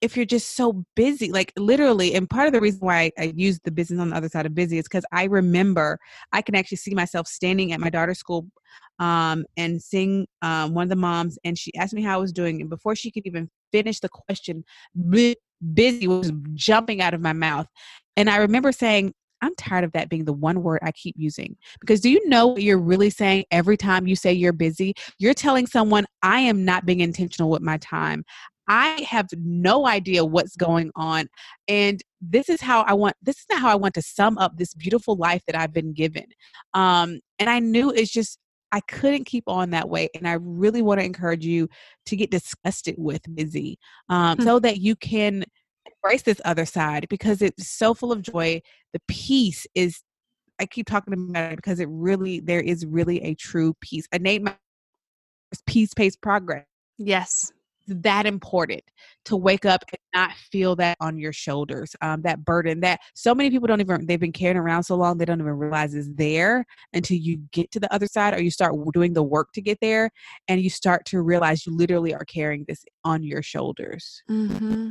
if 0.00 0.16
you're 0.16 0.26
just 0.26 0.56
so 0.56 0.84
busy, 0.94 1.32
like 1.32 1.52
literally, 1.56 2.14
and 2.14 2.28
part 2.28 2.46
of 2.46 2.52
the 2.52 2.60
reason 2.60 2.80
why 2.80 2.96
I, 2.96 3.12
I 3.18 3.32
use 3.34 3.60
the 3.64 3.70
business 3.70 4.00
on 4.00 4.10
the 4.10 4.16
other 4.16 4.28
side 4.28 4.46
of 4.46 4.54
busy 4.54 4.78
is 4.78 4.84
because 4.84 5.04
I 5.12 5.24
remember 5.24 5.98
I 6.32 6.42
can 6.42 6.54
actually 6.54 6.78
see 6.78 6.94
myself 6.94 7.26
standing 7.26 7.72
at 7.72 7.80
my 7.80 7.90
daughter's 7.90 8.18
school 8.18 8.46
um, 8.98 9.44
and 9.56 9.82
seeing 9.82 10.26
um, 10.42 10.74
one 10.74 10.84
of 10.84 10.88
the 10.90 10.96
moms, 10.96 11.38
and 11.44 11.58
she 11.58 11.74
asked 11.76 11.94
me 11.94 12.02
how 12.02 12.14
I 12.14 12.20
was 12.20 12.32
doing, 12.32 12.60
and 12.60 12.70
before 12.70 12.94
she 12.94 13.10
could 13.10 13.26
even 13.26 13.48
finish 13.72 14.00
the 14.00 14.08
question, 14.08 14.64
busy 15.74 16.06
was 16.06 16.32
jumping 16.54 17.00
out 17.00 17.14
of 17.14 17.20
my 17.20 17.32
mouth, 17.32 17.66
and 18.16 18.28
I 18.30 18.36
remember 18.36 18.72
saying. 18.72 19.12
I'm 19.42 19.54
tired 19.56 19.84
of 19.84 19.92
that 19.92 20.08
being 20.08 20.24
the 20.24 20.32
one 20.32 20.62
word 20.62 20.80
I 20.82 20.92
keep 20.92 21.14
using. 21.18 21.58
Because 21.80 22.00
do 22.00 22.08
you 22.08 22.26
know 22.26 22.46
what 22.46 22.62
you're 22.62 22.78
really 22.78 23.10
saying 23.10 23.44
every 23.50 23.76
time 23.76 24.06
you 24.06 24.16
say 24.16 24.32
you're 24.32 24.54
busy? 24.54 24.94
You're 25.18 25.34
telling 25.34 25.66
someone, 25.66 26.06
I 26.22 26.40
am 26.40 26.64
not 26.64 26.86
being 26.86 27.00
intentional 27.00 27.50
with 27.50 27.60
my 27.60 27.76
time. 27.76 28.24
I 28.68 29.06
have 29.08 29.28
no 29.38 29.86
idea 29.86 30.24
what's 30.24 30.56
going 30.56 30.90
on. 30.96 31.28
And 31.68 32.02
this 32.20 32.48
is 32.48 32.60
how 32.60 32.82
I 32.82 32.94
want, 32.94 33.16
this 33.22 33.36
is 33.36 33.46
not 33.50 33.60
how 33.60 33.68
I 33.68 33.76
want 33.76 33.94
to 33.94 34.02
sum 34.02 34.38
up 34.38 34.56
this 34.56 34.74
beautiful 34.74 35.16
life 35.16 35.42
that 35.46 35.56
I've 35.56 35.72
been 35.72 35.92
given. 35.92 36.26
Um, 36.74 37.20
and 37.38 37.48
I 37.48 37.58
knew 37.60 37.90
it's 37.90 38.10
just, 38.10 38.38
I 38.72 38.80
couldn't 38.80 39.24
keep 39.24 39.44
on 39.46 39.70
that 39.70 39.88
way. 39.88 40.08
And 40.14 40.26
I 40.26 40.34
really 40.34 40.82
want 40.82 41.00
to 41.00 41.06
encourage 41.06 41.44
you 41.44 41.68
to 42.06 42.16
get 42.16 42.30
disgusted 42.30 42.96
with 42.98 43.22
busy 43.34 43.78
um, 44.08 44.36
Hmm. 44.36 44.42
so 44.44 44.58
that 44.60 44.78
you 44.78 44.96
can 44.96 45.44
embrace 45.86 46.22
this 46.22 46.40
other 46.44 46.66
side 46.66 47.06
because 47.08 47.42
it's 47.42 47.68
so 47.68 47.94
full 47.94 48.12
of 48.12 48.22
joy. 48.22 48.60
The 48.92 49.00
peace 49.08 49.66
is, 49.74 50.02
I 50.58 50.66
keep 50.66 50.86
talking 50.86 51.12
about 51.12 51.52
it 51.52 51.56
because 51.56 51.80
it 51.80 51.88
really, 51.90 52.40
there 52.40 52.60
is 52.60 52.84
really 52.84 53.22
a 53.22 53.34
true 53.34 53.74
peace. 53.80 54.08
I 54.12 54.18
named 54.18 54.46
my 54.46 54.54
peace, 55.66 55.94
pace, 55.94 56.16
progress 56.16 56.64
yes. 56.98 57.52
That 57.86 58.26
important 58.26 58.82
to 59.24 59.36
wake 59.36 59.64
up 59.64 59.84
and 59.92 59.98
not 60.14 60.32
feel 60.36 60.76
that 60.76 60.96
on 61.00 61.18
your 61.18 61.32
shoulders 61.32 61.94
um, 62.02 62.22
that 62.22 62.44
burden 62.44 62.80
that 62.80 63.00
so 63.14 63.34
many 63.34 63.50
people 63.50 63.66
don't 63.66 63.80
even 63.80 64.06
they've 64.06 64.20
been 64.20 64.32
carrying 64.32 64.56
around 64.56 64.82
so 64.82 64.96
long 64.96 65.18
they 65.18 65.24
don't 65.24 65.40
even 65.40 65.52
realize 65.52 65.94
is 65.94 66.12
there 66.14 66.64
until 66.92 67.16
you 67.16 67.38
get 67.52 67.70
to 67.70 67.80
the 67.80 67.92
other 67.92 68.06
side 68.06 68.34
or 68.34 68.42
you 68.42 68.50
start 68.50 68.74
doing 68.92 69.12
the 69.12 69.22
work 69.22 69.52
to 69.52 69.60
get 69.60 69.78
there 69.80 70.10
and 70.48 70.60
you 70.60 70.70
start 70.70 71.04
to 71.04 71.20
realize 71.20 71.66
you 71.66 71.76
literally 71.76 72.14
are 72.14 72.24
carrying 72.24 72.64
this 72.68 72.84
on 73.04 73.22
your 73.22 73.42
shoulders 73.42 74.22
Mm-hmm. 74.30 74.90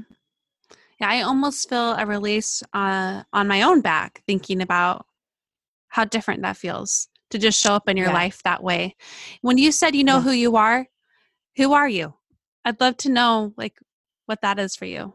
Yeah, 0.99 1.09
I 1.09 1.21
almost 1.21 1.67
feel 1.67 1.93
a 1.93 2.05
release 2.05 2.63
uh, 2.73 3.23
on 3.33 3.47
my 3.47 3.63
own 3.63 3.81
back 3.81 4.21
thinking 4.27 4.61
about 4.61 5.05
how 5.89 6.05
different 6.05 6.41
that 6.43 6.57
feels 6.57 7.09
to 7.31 7.37
just 7.37 7.59
show 7.59 7.73
up 7.73 7.89
in 7.89 7.97
your 7.97 8.07
Yeah. 8.07 8.13
life 8.13 8.41
that 8.43 8.63
way. 8.63 8.95
When 9.41 9.57
you 9.57 9.71
said 9.71 9.95
you 9.95 10.03
know 10.03 10.17
Yeah. 10.17 10.21
who 10.21 10.31
you 10.31 10.55
are, 10.55 10.87
who 11.57 11.73
are 11.73 11.87
you? 11.89 12.13
I'd 12.65 12.81
love 12.81 12.97
to 12.97 13.09
know 13.09 13.53
like 13.57 13.79
what 14.25 14.41
that 14.41 14.59
is 14.59 14.75
for 14.75 14.85
you. 14.85 15.13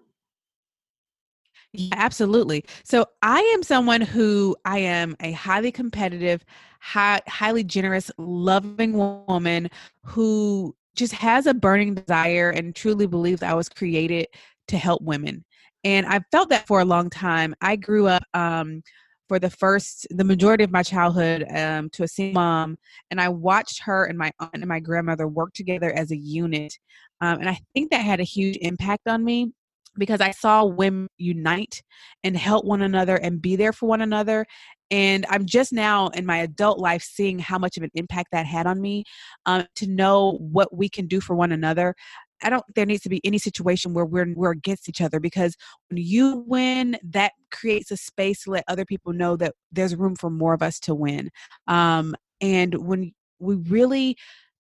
Yeah, 1.73 1.95
absolutely. 1.97 2.65
So 2.85 3.07
I 3.23 3.41
am 3.55 3.63
someone 3.63 4.01
who 4.01 4.57
I 4.65 4.79
am 4.79 5.17
a 5.21 5.33
highly 5.33 5.71
competitive, 5.71 6.45
high, 6.81 7.21
highly 7.29 7.63
generous, 7.63 8.11
loving 8.19 8.95
woman 8.95 9.69
who 10.05 10.75
just 10.97 11.13
has 11.13 11.47
a 11.47 11.55
burning 11.55 11.95
desire 11.95 12.51
and 12.51 12.75
truly 12.75 13.07
believes 13.07 13.43
I 13.43 13.55
was 13.55 13.69
created 13.69 14.27
to 14.69 14.79
help 14.79 15.03
women. 15.03 15.45
And 15.85 16.07
I 16.07 16.21
felt 16.33 16.51
that 16.51 16.67
for 16.67 16.81
a 16.81 16.85
long 16.85 17.09
time. 17.09 17.55
I 17.61 17.77
grew 17.77 18.07
up 18.09 18.25
um, 18.35 18.83
for 19.31 19.39
the 19.39 19.49
first, 19.49 20.09
the 20.11 20.25
majority 20.25 20.65
of 20.65 20.73
my 20.73 20.83
childhood 20.83 21.47
um, 21.55 21.89
to 21.91 22.03
a 22.03 22.09
single 22.09 22.43
mom, 22.43 22.77
and 23.13 23.21
I 23.21 23.29
watched 23.29 23.81
her 23.85 24.07
and 24.07 24.19
my 24.19 24.33
aunt 24.41 24.51
and 24.55 24.67
my 24.67 24.81
grandmother 24.81 25.29
work 25.29 25.53
together 25.55 25.93
as 25.93 26.11
a 26.11 26.17
unit. 26.17 26.77
Um, 27.21 27.39
and 27.39 27.49
I 27.49 27.61
think 27.73 27.93
that 27.93 27.99
had 27.99 28.19
a 28.19 28.25
huge 28.25 28.59
impact 28.61 29.07
on 29.07 29.25
me 29.25 29.53
because 29.97 30.21
I 30.21 30.33
saw 30.33 30.65
women 30.65 31.07
unite 31.17 31.81
and 32.25 32.37
help 32.37 32.65
one 32.65 32.83
another 32.83 33.15
and 33.15 33.41
be 33.41 33.55
there 33.55 33.73
for 33.73 33.87
one 33.87 34.01
another. 34.01 34.47
And 34.91 35.25
I'm 35.31 35.47
just 35.47 35.73
now 35.73 36.09
in 36.09 36.27
my 36.27 36.39
adult 36.39 36.81
life 36.81 37.05
seeing 37.05 37.39
how 37.39 37.57
much 37.57 37.77
of 37.77 37.85
an 37.85 37.91
impact 37.95 38.31
that 38.33 38.47
had 38.47 38.67
on 38.67 38.81
me 38.81 39.05
um, 39.47 39.65
to 39.77 39.87
know 39.87 40.39
what 40.41 40.77
we 40.77 40.89
can 40.89 41.07
do 41.07 41.21
for 41.21 41.37
one 41.37 41.53
another. 41.53 41.95
I 42.43 42.51
don't 42.51 42.65
think 42.67 42.75
there 42.75 42.87
needs 42.87 43.03
to 43.03 43.09
be 43.09 43.21
any 43.25 43.39
situation 43.39 43.95
where 43.95 44.05
we're 44.05 44.33
we're 44.35 44.53
against 44.53 44.89
each 44.89 45.01
other 45.01 45.21
because 45.21 45.57
when 45.89 45.99
you 45.99 46.45
win, 46.47 46.99
that 47.03 47.33
creates 47.51 47.91
a 47.91 47.97
space 47.97 48.45
to 48.45 48.51
let 48.51 48.65
other 48.69 48.85
people 48.85 49.13
know 49.13 49.37
that 49.37 49.55
there's 49.73 49.97
room 49.97 50.17
for 50.17 50.31
more 50.31 50.55
of 50.55 50.63
us 50.63 50.79
to 50.81 50.95
win. 50.95 51.31
Um, 51.67 52.15
and 52.41 52.75
when 52.87 53.13
we 53.39 53.57
really 53.57 54.17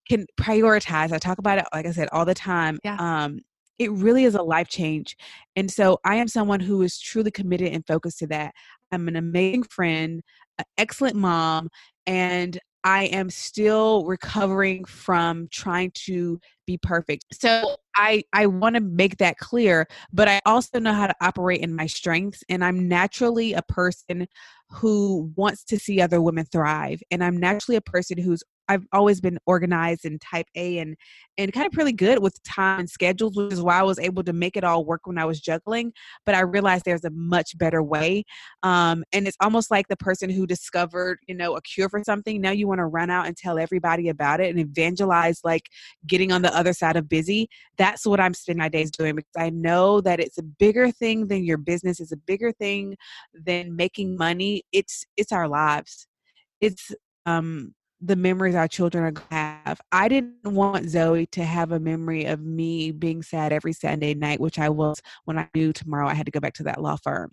can 0.08 0.26
prioritize, 0.38 1.12
I 1.12 1.18
talk 1.18 1.38
about 1.38 1.58
it, 1.58 1.64
like 1.72 1.86
I 1.86 1.92
said, 1.92 2.08
all 2.12 2.24
the 2.24 2.34
time. 2.34 2.78
Yeah. 2.84 2.96
Um, 2.98 3.40
it 3.78 3.90
really 3.92 4.24
is 4.24 4.34
a 4.34 4.42
life 4.42 4.68
change. 4.68 5.16
And 5.56 5.70
so 5.70 5.98
I 6.04 6.16
am 6.16 6.28
someone 6.28 6.60
who 6.60 6.82
is 6.82 7.00
truly 7.00 7.30
committed 7.30 7.72
and 7.72 7.86
focused 7.86 8.18
to 8.18 8.26
that. 8.26 8.52
I'm 8.92 9.08
an 9.08 9.16
amazing 9.16 9.62
friend, 9.64 10.20
an 10.58 10.64
excellent 10.76 11.16
mom, 11.16 11.70
and 12.06 12.58
I 12.84 13.04
am 13.04 13.30
still 13.30 14.04
recovering 14.06 14.84
from 14.84 15.48
trying 15.50 15.92
to 16.06 16.40
be 16.66 16.78
perfect. 16.78 17.24
So 17.32 17.76
I 17.96 18.24
I 18.32 18.46
want 18.46 18.76
to 18.76 18.80
make 18.80 19.18
that 19.18 19.38
clear, 19.38 19.86
but 20.12 20.28
I 20.28 20.40
also 20.46 20.78
know 20.78 20.92
how 20.92 21.06
to 21.06 21.14
operate 21.20 21.60
in 21.60 21.74
my 21.74 21.86
strengths 21.86 22.42
and 22.48 22.64
I'm 22.64 22.88
naturally 22.88 23.52
a 23.52 23.62
person 23.62 24.26
who 24.70 25.32
wants 25.36 25.64
to 25.64 25.78
see 25.78 26.00
other 26.00 26.22
women 26.22 26.46
thrive 26.46 27.02
and 27.10 27.24
I'm 27.24 27.36
naturally 27.36 27.76
a 27.76 27.82
person 27.82 28.18
who's 28.18 28.42
I've 28.70 28.87
always 28.92 29.20
been 29.20 29.37
organized 29.46 30.04
and 30.04 30.20
type 30.20 30.46
A 30.54 30.78
and 30.78 30.96
and 31.37 31.52
kind 31.52 31.66
of 31.66 31.76
really 31.76 31.92
good 31.92 32.20
with 32.20 32.40
time 32.44 32.80
and 32.80 32.88
schedules, 32.88 33.37
which 33.37 33.52
is 33.52 33.61
why 33.61 33.80
I 33.80 33.83
was 33.83 33.98
able 33.98 34.22
to 34.22 34.33
make 34.33 34.56
it 34.56 34.62
all 34.62 34.85
work 34.85 35.06
when 35.06 35.18
I 35.18 35.24
was 35.24 35.40
juggling. 35.40 35.92
But 36.24 36.37
I 36.37 36.40
realized 36.40 36.85
there's 36.85 37.04
a 37.04 37.11
much 37.11 37.59
better 37.59 37.83
way. 37.83 38.24
Um, 38.62 39.02
and 39.12 39.26
it's 39.26 39.37
almost 39.40 39.72
like 39.72 39.88
the 39.88 39.96
person 39.96 40.30
who 40.30 40.46
discovered, 40.46 41.18
you 41.26 41.35
know, 41.35 41.56
a 41.56 41.62
cure 41.62 41.88
for 41.88 42.04
something. 42.04 42.40
Now 42.40 42.52
you 42.52 42.68
want 42.68 42.78
to 42.78 42.87
run 42.87 43.11
out 43.11 43.26
and 43.26 43.37
tell 43.37 43.59
everybody 43.59 44.09
about 44.09 44.40
it 44.40 44.50
and 44.50 44.61
evangelize 44.61 45.40
like 45.42 45.68
getting 46.06 46.30
on 46.30 46.42
the 46.42 46.56
other 46.56 46.72
side 46.72 46.96
of 46.96 47.09
busy. 47.09 47.48
That's 47.76 48.06
what 48.06 48.20
I'm 48.20 48.35
spending 48.35 48.61
my 48.61 48.68
days 48.68 48.92
doing 48.92 49.16
because 49.16 49.35
I 49.37 49.50
know 49.50 50.00
that 50.02 50.20
it's 50.20 50.38
a 50.38 50.44
bigger 50.44 50.92
thing 50.92 51.26
than 51.26 51.42
your 51.42 51.59
business, 51.59 51.98
it's 51.98 52.12
a 52.12 52.16
bigger 52.16 52.52
thing 52.52 52.96
than 53.35 53.74
making 53.74 54.16
money. 54.16 54.62
It's 54.72 55.04
it's 55.16 55.33
our 55.33 55.48
lives. 55.48 56.06
It's 56.61 56.92
um 57.26 57.74
the 58.00 58.16
memories 58.16 58.54
our 58.54 58.68
children 58.68 59.04
are 59.04 59.10
gonna 59.10 59.60
have. 59.64 59.80
I 59.92 60.08
didn't 60.08 60.42
want 60.44 60.88
Zoe 60.88 61.26
to 61.26 61.44
have 61.44 61.72
a 61.72 61.80
memory 61.80 62.24
of 62.24 62.40
me 62.40 62.92
being 62.92 63.22
sad 63.22 63.52
every 63.52 63.72
Sunday 63.72 64.14
night, 64.14 64.40
which 64.40 64.58
I 64.58 64.68
was 64.70 65.00
when 65.24 65.38
I 65.38 65.48
knew 65.54 65.72
tomorrow 65.72 66.08
I 66.08 66.14
had 66.14 66.26
to 66.26 66.32
go 66.32 66.40
back 66.40 66.54
to 66.54 66.62
that 66.64 66.80
law 66.80 66.96
firm. 66.96 67.32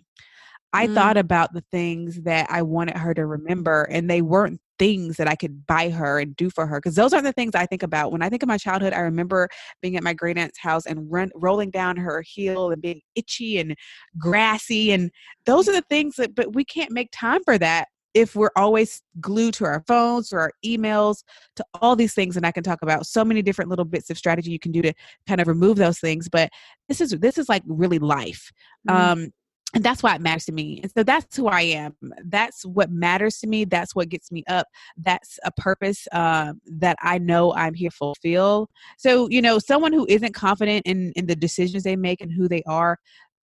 I 0.72 0.86
Mm. 0.86 0.94
thought 0.94 1.16
about 1.16 1.54
the 1.54 1.64
things 1.72 2.22
that 2.22 2.50
I 2.50 2.62
wanted 2.62 2.96
her 2.98 3.14
to 3.14 3.24
remember, 3.26 3.84
and 3.90 4.10
they 4.10 4.20
weren't 4.22 4.60
things 4.78 5.16
that 5.16 5.26
I 5.26 5.34
could 5.34 5.66
buy 5.66 5.90
her 5.90 6.20
and 6.20 6.36
do 6.36 6.50
for 6.50 6.66
her 6.66 6.78
because 6.78 6.94
those 6.94 7.12
aren't 7.12 7.24
the 7.24 7.32
things 7.32 7.54
I 7.54 7.66
think 7.66 7.82
about. 7.82 8.12
When 8.12 8.22
I 8.22 8.28
think 8.28 8.42
of 8.42 8.48
my 8.48 8.58
childhood, 8.58 8.92
I 8.92 9.00
remember 9.00 9.48
being 9.82 9.96
at 9.96 10.04
my 10.04 10.12
great 10.14 10.38
aunt's 10.38 10.58
house 10.58 10.86
and 10.86 11.10
run, 11.10 11.30
rolling 11.34 11.70
down 11.70 11.96
her 11.96 12.22
hill 12.36 12.70
and 12.70 12.82
being 12.82 13.00
itchy 13.14 13.58
and 13.58 13.74
grassy, 14.18 14.92
and 14.92 15.10
those 15.46 15.68
are 15.68 15.72
the 15.72 15.82
things 15.88 16.16
that. 16.16 16.34
But 16.34 16.54
we 16.54 16.64
can't 16.64 16.92
make 16.92 17.08
time 17.12 17.42
for 17.44 17.58
that 17.58 17.88
if 18.18 18.34
we're 18.34 18.50
always 18.56 19.00
glued 19.20 19.54
to 19.54 19.64
our 19.64 19.84
phones 19.86 20.32
or 20.32 20.40
our 20.40 20.52
emails 20.64 21.22
to 21.54 21.64
all 21.80 21.94
these 21.94 22.14
things 22.14 22.36
and 22.36 22.44
i 22.44 22.50
can 22.50 22.64
talk 22.64 22.80
about 22.82 23.06
so 23.06 23.24
many 23.24 23.42
different 23.42 23.70
little 23.70 23.84
bits 23.84 24.10
of 24.10 24.18
strategy 24.18 24.50
you 24.50 24.58
can 24.58 24.72
do 24.72 24.82
to 24.82 24.92
kind 25.28 25.40
of 25.40 25.46
remove 25.46 25.76
those 25.76 26.00
things 26.00 26.28
but 26.28 26.50
this 26.88 27.00
is 27.00 27.10
this 27.20 27.38
is 27.38 27.48
like 27.48 27.62
really 27.66 27.98
life 27.98 28.50
Mm. 28.88 28.94
um 28.94 29.32
and 29.74 29.84
that's 29.84 30.02
why 30.02 30.14
it 30.14 30.20
matters 30.20 30.46
to 30.46 30.52
me 30.52 30.80
and 30.82 30.90
so 30.96 31.02
that's 31.02 31.36
who 31.36 31.46
i 31.46 31.60
am 31.60 31.94
that's 32.26 32.64
what 32.64 32.90
matters 32.90 33.38
to 33.38 33.46
me 33.46 33.64
that's 33.64 33.94
what 33.94 34.08
gets 34.08 34.32
me 34.32 34.42
up 34.48 34.66
that's 34.96 35.38
a 35.44 35.52
purpose 35.52 36.08
um, 36.12 36.60
that 36.64 36.96
i 37.02 37.18
know 37.18 37.52
i'm 37.54 37.74
here 37.74 37.90
to 37.90 37.96
fulfill 37.96 38.68
so 38.96 39.28
you 39.28 39.42
know 39.42 39.58
someone 39.58 39.92
who 39.92 40.06
isn't 40.08 40.34
confident 40.34 40.82
in 40.86 41.12
in 41.16 41.26
the 41.26 41.36
decisions 41.36 41.82
they 41.82 41.96
make 41.96 42.20
and 42.20 42.32
who 42.32 42.48
they 42.48 42.62
are 42.66 42.96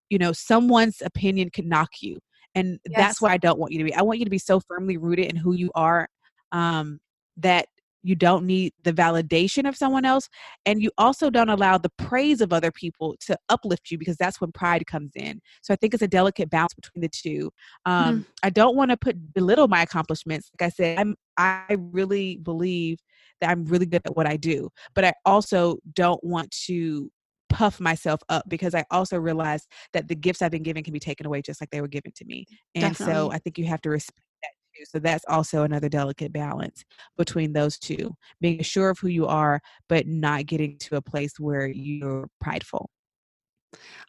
you 0.09 0.17
know 0.17 0.31
someone's 0.31 1.01
opinion 1.01 1.49
can 1.49 1.67
knock 1.67 1.89
you 2.01 2.17
and 2.55 2.79
Yes. 2.85 2.97
that's 2.97 3.21
where 3.21 3.31
i 3.31 3.37
don't 3.37 3.59
want 3.59 3.71
you 3.73 3.79
to 3.79 3.83
be. 3.83 3.93
I 3.93 4.01
want 4.01 4.19
you 4.19 4.25
to 4.25 4.31
be 4.31 4.37
so 4.37 4.59
firmly 4.59 4.97
rooted 4.97 5.25
in 5.25 5.35
who 5.35 5.53
you 5.53 5.71
are 5.75 6.07
um, 6.51 6.99
that 7.37 7.67
you 8.03 8.15
don't 8.15 8.45
need 8.45 8.71
the 8.83 8.93
validation 8.93 9.67
of 9.67 9.75
someone 9.75 10.05
else 10.05 10.29
and 10.67 10.81
you 10.81 10.91
also 10.97 11.31
don't 11.31 11.49
allow 11.49 11.75
the 11.77 11.89
praise 11.97 12.39
of 12.39 12.53
other 12.53 12.71
people 12.71 13.15
to 13.19 13.35
uplift 13.49 13.89
you 13.89 13.97
because 13.97 14.15
that's 14.15 14.39
when 14.39 14.51
pride 14.51 14.85
comes 14.85 15.11
in. 15.15 15.41
So 15.63 15.73
i 15.73 15.77
think 15.77 15.93
it's 15.93 16.03
a 16.03 16.07
delicate 16.07 16.49
balance 16.49 16.73
between 16.75 17.01
the 17.01 17.09
two. 17.09 17.51
Um, 17.85 18.25
i 18.43 18.49
don't 18.49 18.75
want 18.75 18.91
to 18.91 18.97
put 18.97 19.33
belittle 19.33 19.67
my 19.67 19.81
accomplishments. 19.81 20.49
Like 20.59 20.67
i 20.67 20.69
said 20.71 20.99
i'm 20.99 21.15
i 21.37 21.75
really 21.91 22.37
believe 22.37 22.99
that 23.41 23.49
i'm 23.49 23.65
really 23.65 23.85
good 23.85 24.01
at 24.05 24.15
what 24.15 24.27
i 24.27 24.37
do 24.37 24.69
but 24.93 25.03
i 25.03 25.13
also 25.25 25.77
don't 25.93 26.23
want 26.23 26.49
to 26.67 27.11
puff 27.55 27.79
myself 27.79 28.19
up 28.27 28.43
because 28.49 28.75
i 28.75 28.83
also 28.91 29.17
realize 29.17 29.65
that 29.93 30.09
the 30.09 30.15
gifts 30.15 30.41
i've 30.41 30.51
been 30.51 30.61
given 30.61 30.83
can 30.83 30.91
be 30.91 30.99
taken 30.99 31.25
away 31.25 31.41
just 31.41 31.61
like 31.61 31.69
they 31.69 31.79
were 31.79 31.87
given 31.87 32.11
to 32.13 32.25
me. 32.25 32.45
And 32.75 32.95
so 32.97 33.31
i 33.31 33.37
think 33.37 33.57
you 33.57 33.63
have 33.65 33.81
to 33.81 33.89
respect 33.89 34.19
that 34.43 34.49
too. 34.75 34.83
So 34.85 34.99
that's 34.99 35.23
also 35.29 35.63
another 35.63 35.87
delicate 35.87 36.33
balance 36.33 36.83
between 37.17 37.53
those 37.53 37.79
two 37.79 38.13
being 38.41 38.61
sure 38.61 38.89
of 38.89 38.99
who 38.99 39.07
you 39.07 39.25
are 39.25 39.61
but 39.87 40.05
not 40.05 40.47
getting 40.47 40.77
to 40.79 40.97
a 40.97 41.01
place 41.01 41.39
where 41.39 41.65
you're 41.67 42.27
prideful. 42.41 42.89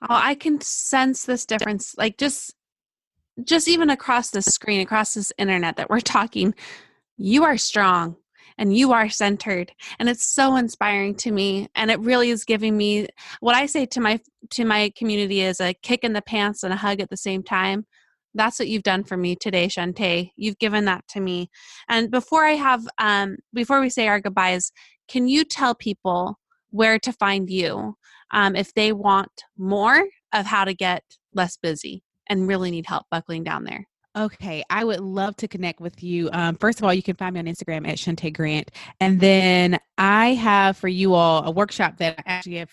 Oh, 0.03 0.07
I 0.11 0.35
can 0.35 0.61
sense 0.61 1.25
this 1.25 1.47
difference. 1.47 1.95
Like 1.97 2.19
just 2.19 2.53
just 3.45 3.69
even 3.69 3.91
across 3.91 4.31
the 4.31 4.43
screen, 4.43 4.81
across 4.81 5.15
this 5.15 5.33
internet 5.39 5.77
that 5.77 5.89
we're 5.89 6.01
talking, 6.01 6.53
you 7.17 7.45
are 7.45 7.57
strong 7.57 8.17
and 8.59 8.77
you 8.77 8.93
are 8.93 9.09
centered 9.09 9.73
and 9.99 10.09
it's 10.09 10.27
so 10.27 10.57
inspiring 10.57 11.15
to 11.15 11.31
me 11.31 11.69
and 11.75 11.91
it 11.91 12.01
really 12.01 12.31
is 12.31 12.45
giving 12.45 12.77
me 12.77 13.07
what 13.41 13.55
I 13.55 13.67
say 13.67 13.87
to 13.87 14.01
my 14.01 14.21
to 14.51 14.65
my 14.65 14.93
community 14.97 15.41
is 15.41 15.61
a 15.61 15.75
kick 15.75 16.05
in 16.05 16.13
the 16.13 16.23
pants 16.23 16.63
and 16.63 16.73
a 16.73 16.77
hug 16.77 17.01
at 17.01 17.11
the 17.11 17.17
same 17.17 17.43
time. 17.43 17.87
That's 18.35 18.59
what 18.59 18.69
you've 18.69 18.83
done 18.83 19.05
for 19.05 19.17
me 19.17 19.35
today, 19.35 19.67
Shantae. 19.67 20.31
You've 20.37 20.59
given 20.59 20.85
that 20.85 21.07
to 21.09 21.21
me. 21.21 21.51
And 21.89 22.11
before 22.11 22.45
I 22.45 22.53
have 22.53 22.87
um 22.99 23.37
before 23.53 23.81
we 23.81 23.91
say 23.91 24.09
our 24.09 24.21
goodbyes, 24.21 24.73
can 25.09 25.29
you 25.29 25.45
tell 25.45 25.75
people 25.75 26.39
where 26.71 26.99
to 26.99 27.13
find 27.13 27.49
you 27.49 27.97
um, 28.31 28.57
if 28.57 28.75
they 28.75 28.93
want 28.93 29.45
more 29.57 30.05
of 30.33 30.47
how 30.47 30.65
to 30.65 30.75
get 30.75 31.03
less 31.35 31.57
busy 31.57 32.03
and 32.29 32.49
really 32.49 32.71
need 32.71 32.87
help 32.87 33.07
buckling 33.11 33.45
down 33.45 33.65
there. 33.65 33.87
Okay, 34.17 34.65
I 34.71 34.83
would 34.83 35.01
love 35.01 35.37
to 35.37 35.49
connect 35.49 35.79
with 35.79 36.03
you. 36.03 36.31
Um, 36.33 36.57
first 36.57 36.79
of 36.79 36.85
all, 36.85 36.95
you 36.95 37.03
can 37.03 37.17
find 37.17 37.35
me 37.35 37.41
on 37.41 37.47
Instagram 37.47 37.87
at 37.87 37.99
Shante 37.99 38.33
Grant, 38.33 38.71
and 38.99 39.21
then 39.21 39.79
I 39.99 40.33
have 40.35 40.79
for 40.79 40.89
you 40.89 41.13
all 41.13 41.45
a 41.45 41.51
workshop 41.51 41.99
that 41.99 42.19
I 42.21 42.23
actually 42.25 42.57
have 42.57 42.71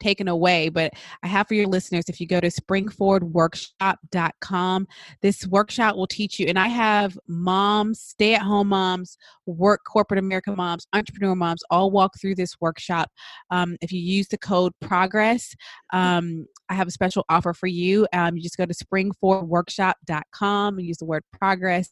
taken 0.00 0.28
away, 0.28 0.68
but 0.68 0.92
I 1.22 1.28
have 1.28 1.48
for 1.48 1.54
your 1.54 1.66
listeners 1.66 2.04
if 2.08 2.20
you 2.20 2.26
go 2.26 2.40
to 2.40 2.48
springforwardworkshop.com, 2.48 4.86
this 5.22 5.46
workshop 5.46 5.96
will 5.96 6.06
teach 6.06 6.38
you. 6.38 6.44
And 6.46 6.58
I 6.58 6.68
have 6.68 7.18
moms, 7.26 8.00
stay 8.00 8.34
at 8.34 8.42
home 8.42 8.68
moms, 8.68 9.16
work 9.46 9.80
corporate 9.86 10.18
America 10.18 10.54
moms, 10.54 10.86
entrepreneur 10.92 11.34
moms 11.34 11.62
all 11.70 11.90
walk 11.90 12.12
through 12.20 12.34
this 12.34 12.60
workshop. 12.60 13.10
Um, 13.50 13.78
if 13.80 13.90
you 13.92 14.00
use 14.00 14.28
the 14.28 14.36
code 14.38 14.72
PROGRESS, 14.80 15.54
um, 15.92 16.46
I 16.70 16.74
have 16.74 16.88
a 16.88 16.90
special 16.90 17.24
offer 17.28 17.52
for 17.54 17.66
you. 17.66 18.06
Um, 18.12 18.36
you 18.36 18.42
just 18.42 18.58
go 18.58 18.66
to 18.66 18.74
springforwardworkshop.com 18.74 20.78
and 20.78 20.86
use 20.86 20.98
the 20.98 21.06
word 21.06 21.22
progress. 21.32 21.90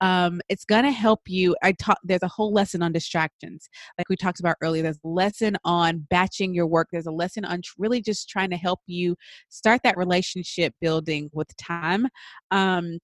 Um, 0.00 0.40
it's 0.48 0.64
going 0.64 0.84
to 0.84 0.90
help 0.90 1.20
you. 1.26 1.54
I 1.62 1.72
taught, 1.72 1.98
there's 2.02 2.22
a 2.22 2.28
whole 2.28 2.52
lesson 2.52 2.82
on 2.82 2.92
distractions. 2.92 3.68
Like 3.96 4.08
we 4.08 4.16
talked 4.16 4.40
about 4.40 4.56
earlier, 4.62 4.82
there's 4.82 4.98
a 5.04 5.08
lesson 5.08 5.56
on 5.64 6.06
batching 6.10 6.54
your 6.54 6.66
work. 6.66 6.88
There's 6.90 7.06
a 7.06 7.12
lesson 7.12 7.44
on 7.46 7.62
really 7.78 8.00
just 8.00 8.28
trying 8.28 8.50
to 8.50 8.56
help 8.56 8.80
you 8.86 9.16
start 9.48 9.80
that 9.84 9.96
relationship 9.96 10.74
building 10.80 11.30
with 11.32 11.54
time. 11.56 12.06
Um, 12.50 12.98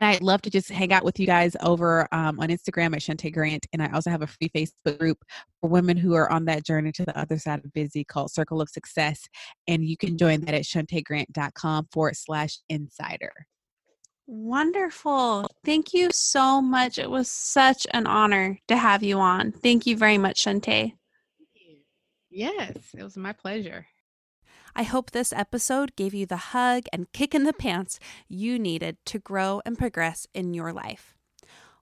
I'd 0.00 0.22
love 0.22 0.42
to 0.42 0.50
just 0.50 0.70
hang 0.70 0.92
out 0.92 1.04
with 1.04 1.20
you 1.20 1.26
guys 1.26 1.56
over 1.62 2.08
um, 2.12 2.40
on 2.40 2.48
Instagram 2.48 2.94
at 2.94 3.02
Shante 3.02 3.32
Grant. 3.32 3.66
And 3.72 3.82
I 3.82 3.90
also 3.92 4.10
have 4.10 4.22
a 4.22 4.26
free 4.26 4.50
Facebook 4.54 4.98
group 4.98 5.18
for 5.60 5.68
women 5.68 5.96
who 5.96 6.14
are 6.14 6.30
on 6.30 6.44
that 6.46 6.64
journey 6.64 6.92
to 6.92 7.04
the 7.04 7.16
other 7.18 7.38
side 7.38 7.64
of 7.64 7.72
busy 7.72 8.04
called 8.04 8.30
Circle 8.30 8.60
of 8.60 8.68
Success. 8.68 9.20
And 9.68 9.84
you 9.84 9.96
can 9.96 10.16
join 10.16 10.40
that 10.42 10.54
at 10.54 10.64
shantegrant.com 10.64 11.88
forward 11.92 12.16
slash 12.16 12.58
insider. 12.68 13.32
Wonderful. 14.26 15.46
Thank 15.64 15.92
you 15.92 16.08
so 16.12 16.62
much. 16.62 16.98
It 16.98 17.10
was 17.10 17.30
such 17.30 17.86
an 17.92 18.06
honor 18.06 18.58
to 18.68 18.76
have 18.76 19.02
you 19.02 19.18
on. 19.18 19.52
Thank 19.52 19.86
you 19.86 19.96
very 19.96 20.16
much, 20.16 20.44
Shante. 20.44 20.94
Yes, 22.34 22.76
it 22.98 23.04
was 23.04 23.16
my 23.16 23.32
pleasure. 23.32 23.86
I 24.74 24.82
hope 24.82 25.12
this 25.12 25.32
episode 25.32 25.94
gave 25.94 26.12
you 26.12 26.26
the 26.26 26.36
hug 26.36 26.86
and 26.92 27.12
kick 27.12 27.32
in 27.32 27.44
the 27.44 27.52
pants 27.52 28.00
you 28.26 28.58
needed 28.58 28.96
to 29.06 29.20
grow 29.20 29.62
and 29.64 29.78
progress 29.78 30.26
in 30.34 30.52
your 30.52 30.72
life. 30.72 31.14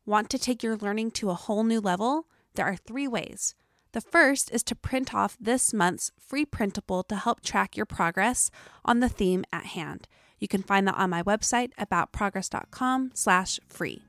Want 0.04 0.28
to 0.28 0.38
take 0.38 0.62
your 0.62 0.76
learning 0.76 1.12
to 1.12 1.30
a 1.30 1.34
whole 1.34 1.64
new 1.64 1.80
level? 1.80 2.26
There 2.54 2.66
are 2.66 2.76
three 2.76 3.08
ways. 3.08 3.54
The 3.92 4.02
first 4.02 4.52
is 4.52 4.62
to 4.64 4.74
print 4.74 5.14
off 5.14 5.38
this 5.40 5.72
month's 5.72 6.12
free 6.18 6.44
printable 6.44 7.02
to 7.04 7.16
help 7.16 7.40
track 7.40 7.74
your 7.74 7.86
progress 7.86 8.50
on 8.84 9.00
the 9.00 9.08
theme 9.08 9.46
at 9.54 9.64
hand. 9.66 10.06
You 10.38 10.48
can 10.48 10.62
find 10.62 10.86
that 10.86 10.98
on 10.98 11.08
my 11.08 11.22
website 11.22 11.70
aboutprogress.com/free. 11.78 14.02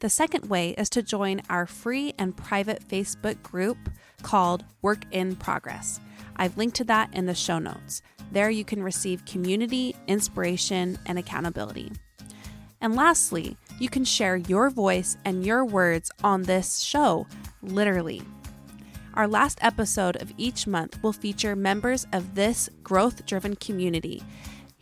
The 0.00 0.08
second 0.08 0.48
way 0.48 0.70
is 0.70 0.88
to 0.90 1.02
join 1.02 1.42
our 1.50 1.66
free 1.66 2.14
and 2.18 2.34
private 2.34 2.88
Facebook 2.88 3.42
group 3.42 3.76
called 4.22 4.64
Work 4.80 5.04
in 5.10 5.36
Progress. 5.36 6.00
I've 6.36 6.56
linked 6.56 6.76
to 6.76 6.84
that 6.84 7.12
in 7.12 7.26
the 7.26 7.34
show 7.34 7.58
notes. 7.58 8.00
There 8.32 8.48
you 8.48 8.64
can 8.64 8.82
receive 8.82 9.26
community, 9.26 9.94
inspiration, 10.06 10.98
and 11.04 11.18
accountability. 11.18 11.92
And 12.80 12.96
lastly, 12.96 13.58
you 13.78 13.90
can 13.90 14.06
share 14.06 14.36
your 14.36 14.70
voice 14.70 15.18
and 15.26 15.44
your 15.44 15.66
words 15.66 16.10
on 16.24 16.44
this 16.44 16.78
show, 16.80 17.26
literally. 17.62 18.22
Our 19.12 19.28
last 19.28 19.58
episode 19.60 20.16
of 20.22 20.32
each 20.38 20.66
month 20.66 21.02
will 21.02 21.12
feature 21.12 21.54
members 21.54 22.06
of 22.14 22.34
this 22.34 22.70
growth 22.82 23.26
driven 23.26 23.54
community. 23.56 24.22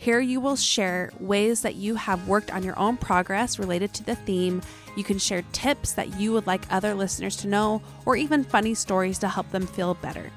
Here 0.00 0.20
you 0.20 0.40
will 0.40 0.54
share 0.54 1.10
ways 1.18 1.62
that 1.62 1.74
you 1.74 1.96
have 1.96 2.28
worked 2.28 2.54
on 2.54 2.62
your 2.62 2.78
own 2.78 2.96
progress 2.96 3.58
related 3.58 3.92
to 3.94 4.04
the 4.04 4.14
theme. 4.14 4.62
You 4.96 5.02
can 5.02 5.18
share 5.18 5.42
tips 5.50 5.92
that 5.94 6.20
you 6.20 6.32
would 6.32 6.46
like 6.46 6.72
other 6.72 6.94
listeners 6.94 7.34
to 7.38 7.48
know, 7.48 7.82
or 8.06 8.14
even 8.14 8.44
funny 8.44 8.74
stories 8.74 9.18
to 9.18 9.28
help 9.28 9.50
them 9.50 9.66
feel 9.66 9.94
better. 9.94 10.30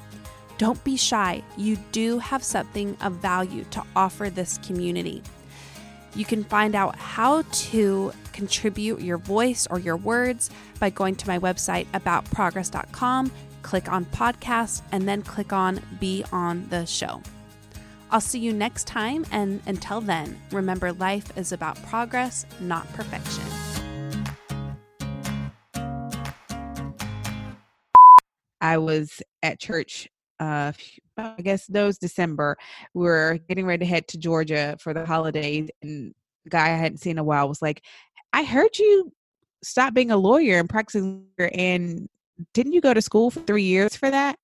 Don't 0.58 0.84
be 0.84 0.98
shy. 0.98 1.44
You 1.58 1.78
do 1.92 2.18
have 2.18 2.44
something 2.44 2.98
of 3.02 3.14
value 3.14 3.64
to 3.70 3.84
offer 3.96 4.32
this 4.32 4.58
community. 4.66 5.22
You 6.16 6.26
can 6.26 6.44
find 6.44 6.74
out 6.74 6.96
how 6.96 7.44
to 7.44 8.14
contribute 8.34 9.02
your 9.02 9.20
voice 9.20 9.68
or 9.70 9.78
your 9.78 9.96
words 9.96 10.50
by 10.80 10.90
going 10.90 11.16
to 11.18 11.28
my 11.28 11.38
website 11.38 11.86
aboutprogress.com, 11.94 13.32
click 13.62 13.92
on 13.92 14.06
podcast, 14.06 14.82
and 14.92 15.08
then 15.08 15.22
click 15.22 15.54
on 15.54 15.80
be 16.00 16.26
on 16.32 16.68
the 16.70 16.84
show. 16.86 17.22
I'll 18.12 18.22
see 18.22 18.40
you 18.40 18.52
next 18.52 18.88
time, 18.88 19.26
and 19.32 19.62
until 19.66 20.02
then, 20.02 20.40
remember 20.52 20.92
life 20.92 21.38
is 21.38 21.52
about 21.52 21.82
progress, 21.84 22.46
not 22.60 22.92
perfection. 22.94 23.44
I 28.60 28.78
was 28.78 29.22
at 29.42 29.60
church 29.60 30.10
uh, 30.42 30.72
I 31.18 31.42
guess 31.42 31.68
those 31.68 32.00
December, 32.00 32.58
we 32.96 33.08
are 33.08 33.38
getting 33.48 33.66
ready 33.66 33.86
to 33.86 33.90
head 33.90 34.08
to 34.10 34.18
Georgia 34.18 34.76
for 34.80 34.94
the 34.94 35.06
holidays, 35.06 35.70
and 35.84 36.14
guy 36.50 36.66
I 36.66 36.78
hadn't 36.78 36.98
seen 36.98 37.12
in 37.12 37.18
a 37.20 37.24
while 37.24 37.48
was 37.48 37.62
like, 37.62 37.84
"I 38.34 38.44
heard 38.44 38.78
you 38.80 39.12
stop 39.64 39.94
being 39.94 40.10
a 40.10 40.18
lawyer 40.18 40.58
and 40.58 40.68
practicing, 40.68 41.28
and 41.38 42.10
didn't 42.54 42.74
you 42.74 42.82
go 42.82 42.94
to 42.94 43.02
school 43.02 43.30
for 43.30 43.42
three 43.42 43.64
years 43.64 43.96
for 43.96 44.10
that?" 44.10 44.40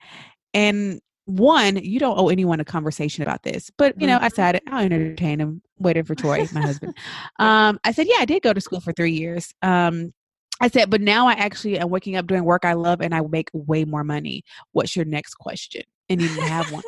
And 0.54 1.02
one, 1.28 1.76
you 1.76 2.00
don't 2.00 2.18
owe 2.18 2.30
anyone 2.30 2.62
a 2.62 2.66
conversation 2.66 3.22
about 3.22 3.44
this, 3.44 3.70
but 3.78 4.00
you 4.00 4.08
know, 4.08 4.16
I 4.16 4.28
mm-hmm. 4.28 4.36
said 4.36 4.62
I'll 4.68 4.84
entertain 4.84 5.40
him. 5.40 5.62
Waiting 5.80 6.06
for 6.06 6.16
Troy, 6.16 6.48
my 6.54 6.62
husband. 6.62 6.98
Um, 7.38 7.80
I 7.84 7.92
said, 7.92 8.08
yeah, 8.08 8.16
I 8.20 8.26
did 8.26 8.42
go 8.42 8.52
to 8.52 8.62
school 8.62 8.80
for 8.80 8.94
three 8.94 9.12
years. 9.12 9.54
Um, 9.62 10.14
I 10.60 10.70
said, 10.70 10.90
but 10.90 11.02
now 11.02 11.28
I 11.28 11.34
actually 11.34 11.78
am 11.78 11.90
waking 11.90 12.16
up 12.16 12.26
doing 12.26 12.44
work 12.44 12.66
I 12.66 12.74
love 12.74 13.02
and 13.02 13.14
I 13.14 13.22
make 13.22 13.50
way 13.54 13.86
more 13.86 14.04
money. 14.04 14.44
What's 14.72 14.96
your 14.96 15.06
next 15.06 15.36
question? 15.36 15.84
And 16.10 16.20
you 16.20 16.30
have 16.30 16.72
one. 16.72 16.82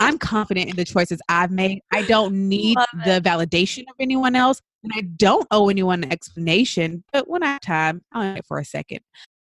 I'm 0.00 0.18
confident 0.18 0.70
in 0.70 0.76
the 0.76 0.84
choices 0.84 1.20
I've 1.28 1.52
made. 1.52 1.82
I 1.92 2.02
don't 2.02 2.48
need 2.48 2.78
the 3.04 3.20
validation 3.20 3.82
of 3.82 3.94
anyone 4.00 4.34
else. 4.34 4.60
And 4.82 4.92
I 4.96 5.02
don't 5.02 5.46
owe 5.50 5.68
anyone 5.68 6.02
an 6.02 6.12
explanation. 6.12 7.04
But 7.12 7.28
when 7.28 7.42
I 7.44 7.52
have 7.52 7.60
time, 7.60 8.02
I'll 8.12 8.34
wait 8.34 8.46
for 8.46 8.58
a 8.58 8.64
second. 8.64 9.00